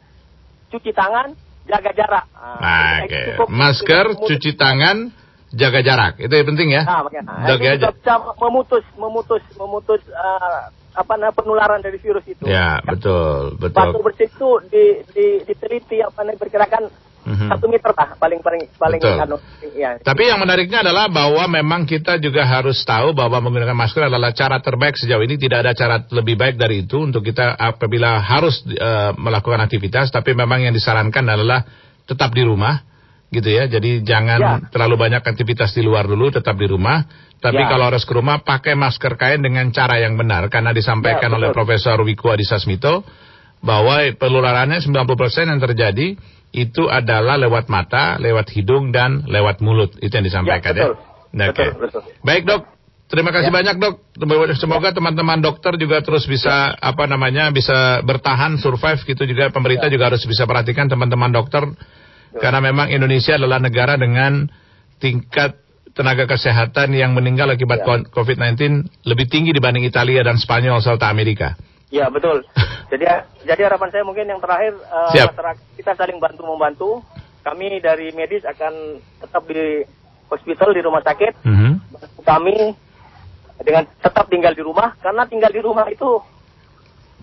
[0.72, 1.32] cuci tangan,
[1.66, 2.24] jaga jarak.
[2.36, 3.36] Nah, okay.
[3.48, 5.10] Masker, cuci tangan,
[5.52, 6.14] jaga jarak.
[6.22, 6.82] Itu yang penting ya.
[6.84, 12.48] Nah, Nah, itu bisa memutus, memutus, memutus uh, apa namanya penularan dari virus itu.
[12.48, 13.76] Ya, betul, betul.
[13.76, 16.82] Waktu bersih itu di, di, diteliti apa namanya perkirakan
[17.26, 19.36] hmm Satu meter lah paling paling paling anu,
[19.74, 19.98] ya.
[19.98, 24.62] Tapi yang menariknya adalah bahwa memang kita juga harus tahu bahwa menggunakan masker adalah cara
[24.62, 29.10] terbaik sejauh ini tidak ada cara lebih baik dari itu untuk kita apabila harus uh,
[29.18, 31.66] melakukan aktivitas tapi memang yang disarankan adalah
[32.06, 32.86] tetap di rumah
[33.34, 33.66] gitu ya.
[33.66, 34.54] Jadi jangan ya.
[34.70, 37.02] terlalu banyak aktivitas di luar dulu, tetap di rumah.
[37.36, 37.68] Tapi ya.
[37.68, 41.48] kalau harus ke rumah pakai masker kain dengan cara yang benar karena disampaikan ya, oleh
[41.52, 43.04] Profesor Wiku Adhisa Smito
[43.60, 46.16] bahwa penularannya 90% yang terjadi
[46.54, 49.92] itu adalah lewat mata, lewat hidung dan lewat mulut.
[49.98, 50.84] Itu yang disampaikan ya.
[50.90, 50.96] Betul.
[51.36, 51.46] ya?
[51.52, 51.66] Oke.
[51.76, 52.62] Betul, Baik, Dok.
[53.06, 53.54] Terima kasih ya.
[53.54, 53.94] banyak, Dok.
[54.58, 56.90] Semoga teman-teman dokter juga terus bisa ya.
[56.90, 59.94] apa namanya bisa bertahan survive gitu juga pemerintah ya.
[59.94, 61.62] juga harus bisa perhatikan teman-teman dokter
[62.34, 62.40] ya.
[62.42, 64.50] karena memang Indonesia adalah negara dengan
[64.98, 65.54] tingkat
[65.96, 68.04] tenaga kesehatan yang meninggal akibat Ya.
[68.12, 71.56] COVID-19 lebih tinggi dibanding Italia dan Spanyol serta Amerika.
[71.96, 72.44] Ya betul.
[72.92, 73.02] Jadi
[73.42, 74.78] jadi harapan saya mungkin yang terakhir
[75.10, 75.34] Siap.
[75.34, 76.90] masyarakat kita saling bantu membantu.
[77.42, 79.82] Kami dari medis akan tetap di
[80.30, 81.34] hospital di rumah sakit.
[81.42, 81.72] Mhm.
[82.22, 82.56] Kami
[83.66, 86.22] dengan tetap tinggal di rumah karena tinggal di rumah itu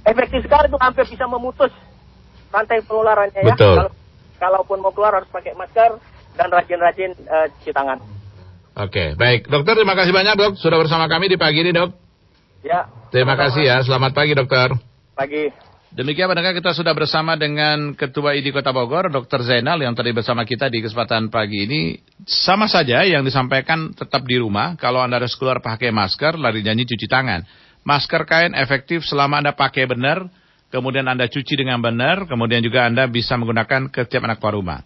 [0.03, 1.71] efektif sekali itu hampir bisa memutus
[2.51, 3.55] rantai penularannya ya.
[3.55, 3.87] Kalau
[4.43, 5.95] kalaupun mau keluar harus pakai masker
[6.35, 8.03] dan rajin-rajin eh, cuci tangan.
[8.73, 9.47] Oke, baik.
[9.47, 12.02] Dokter, terima kasih banyak dok sudah bersama kami di pagi ini dok.
[12.63, 12.87] Ya.
[13.11, 13.77] Terima kasih ya.
[13.83, 14.71] Selamat pagi dokter.
[15.13, 15.51] Pagi.
[15.93, 19.45] Demikian pendengar kita sudah bersama dengan Ketua ID Kota Bogor, Dr.
[19.45, 22.01] Zainal yang tadi bersama kita di kesempatan pagi ini.
[22.25, 24.73] Sama saja yang disampaikan tetap di rumah.
[24.79, 27.45] Kalau Anda harus keluar pakai masker, lari nyanyi cuci tangan.
[27.85, 30.25] Masker kain efektif selama Anda pakai benar,
[30.73, 34.79] kemudian Anda cuci dengan benar, kemudian juga Anda bisa menggunakan ke tiap anak keluar rumah.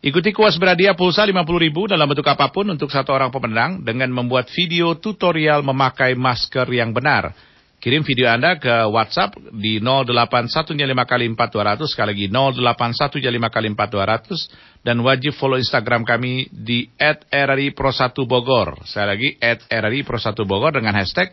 [0.00, 4.08] Ikuti kuas berhadiah pulsa 50 ribu dalam bentuk apa pun untuk satu orang pemenang dengan
[4.08, 7.36] membuat video tutorial memakai masker yang benar.
[7.84, 14.96] Kirim video Anda ke WhatsApp di 0815 kali 4200 sekali lagi 0815 kali 4200 dan
[15.04, 16.88] wajib follow Instagram kami di
[17.28, 18.80] @rri pro 1 Bogor.
[18.88, 19.36] Saya lagi
[19.68, 21.28] @rri pro 1 Bogor dengan hashtag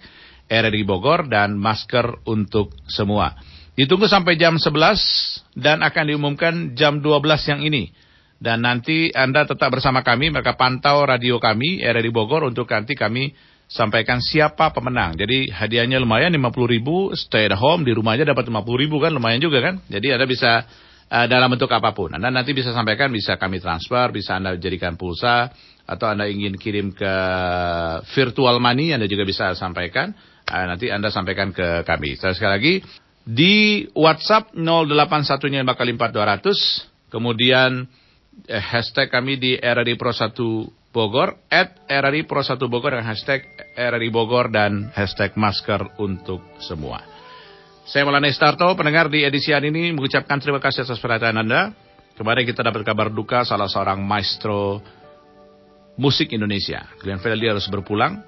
[0.47, 3.35] RRI Bogor dan masker untuk semua.
[3.79, 8.06] Ditunggu sampai jam 11 dan akan diumumkan jam 12 yang ini.
[8.37, 13.33] Dan nanti Anda tetap bersama kami, mereka pantau radio kami, RRI Bogor, untuk nanti kami
[13.67, 15.17] sampaikan siapa pemenang.
[15.17, 19.11] Jadi hadiahnya lumayan 50 ribu, stay at home, di rumah aja dapat 50 ribu kan,
[19.11, 19.81] lumayan juga kan.
[19.89, 20.63] Jadi Anda bisa
[21.09, 22.13] eh, dalam bentuk apa pun.
[22.13, 25.51] Anda nanti bisa sampaikan, bisa kami transfer, bisa Anda jadikan pulsa,
[25.83, 27.13] atau Anda ingin kirim ke
[28.13, 30.13] virtual money, Anda juga bisa sampaikan.
[30.47, 32.15] Eh, nanti Anda sampaikan ke kami.
[32.21, 32.73] Saya sekali lagi,
[33.27, 37.83] di WhatsApp 081 kali 4200, kemudian
[38.45, 43.45] eh, hashtag kami di RRI Pro 1 Bogor, at RRI Pro 1 Bogor dengan hashtag
[43.73, 47.01] RRI Bogor dan hashtag masker untuk semua.
[47.87, 51.71] Saya Maulana Starto, pendengar di edisi hari ini mengucapkan terima kasih atas perhatian Anda.
[52.19, 54.83] Kemarin kita dapat kabar duka salah seorang maestro
[55.95, 56.83] musik Indonesia.
[56.99, 58.19] Glenn Fredly harus berpulang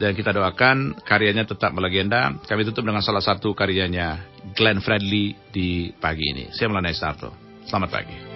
[0.00, 2.34] dan kita doakan karyanya tetap melegenda.
[2.42, 4.18] Kami tutup dengan salah satu karyanya
[4.56, 6.44] Glenn Fredly di pagi ini.
[6.50, 7.30] Saya Maulana Starto.
[7.70, 8.33] Selamat pagi.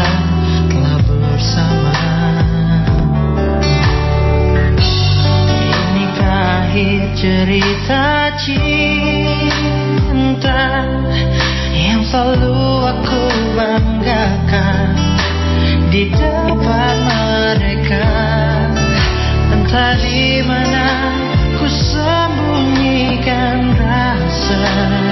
[0.70, 1.98] telah bersama.
[4.78, 9.26] Inikah akhir cerita cinta
[11.74, 13.22] Yang selalu aku
[13.58, 14.94] banggakan
[15.90, 18.06] Di depan mereka?
[19.50, 21.27] Entah di mana
[21.70, 25.07] sembunyikan rasa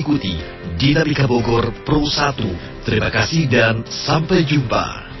[0.00, 0.32] ikuti
[0.80, 2.88] Dinamika Bogor Pro 1.
[2.88, 5.12] Terima kasih dan sampai jumpa.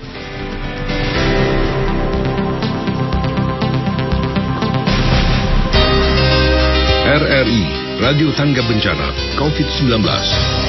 [7.10, 7.62] RRI
[8.00, 10.59] Radio Tangga Bencana COVID-19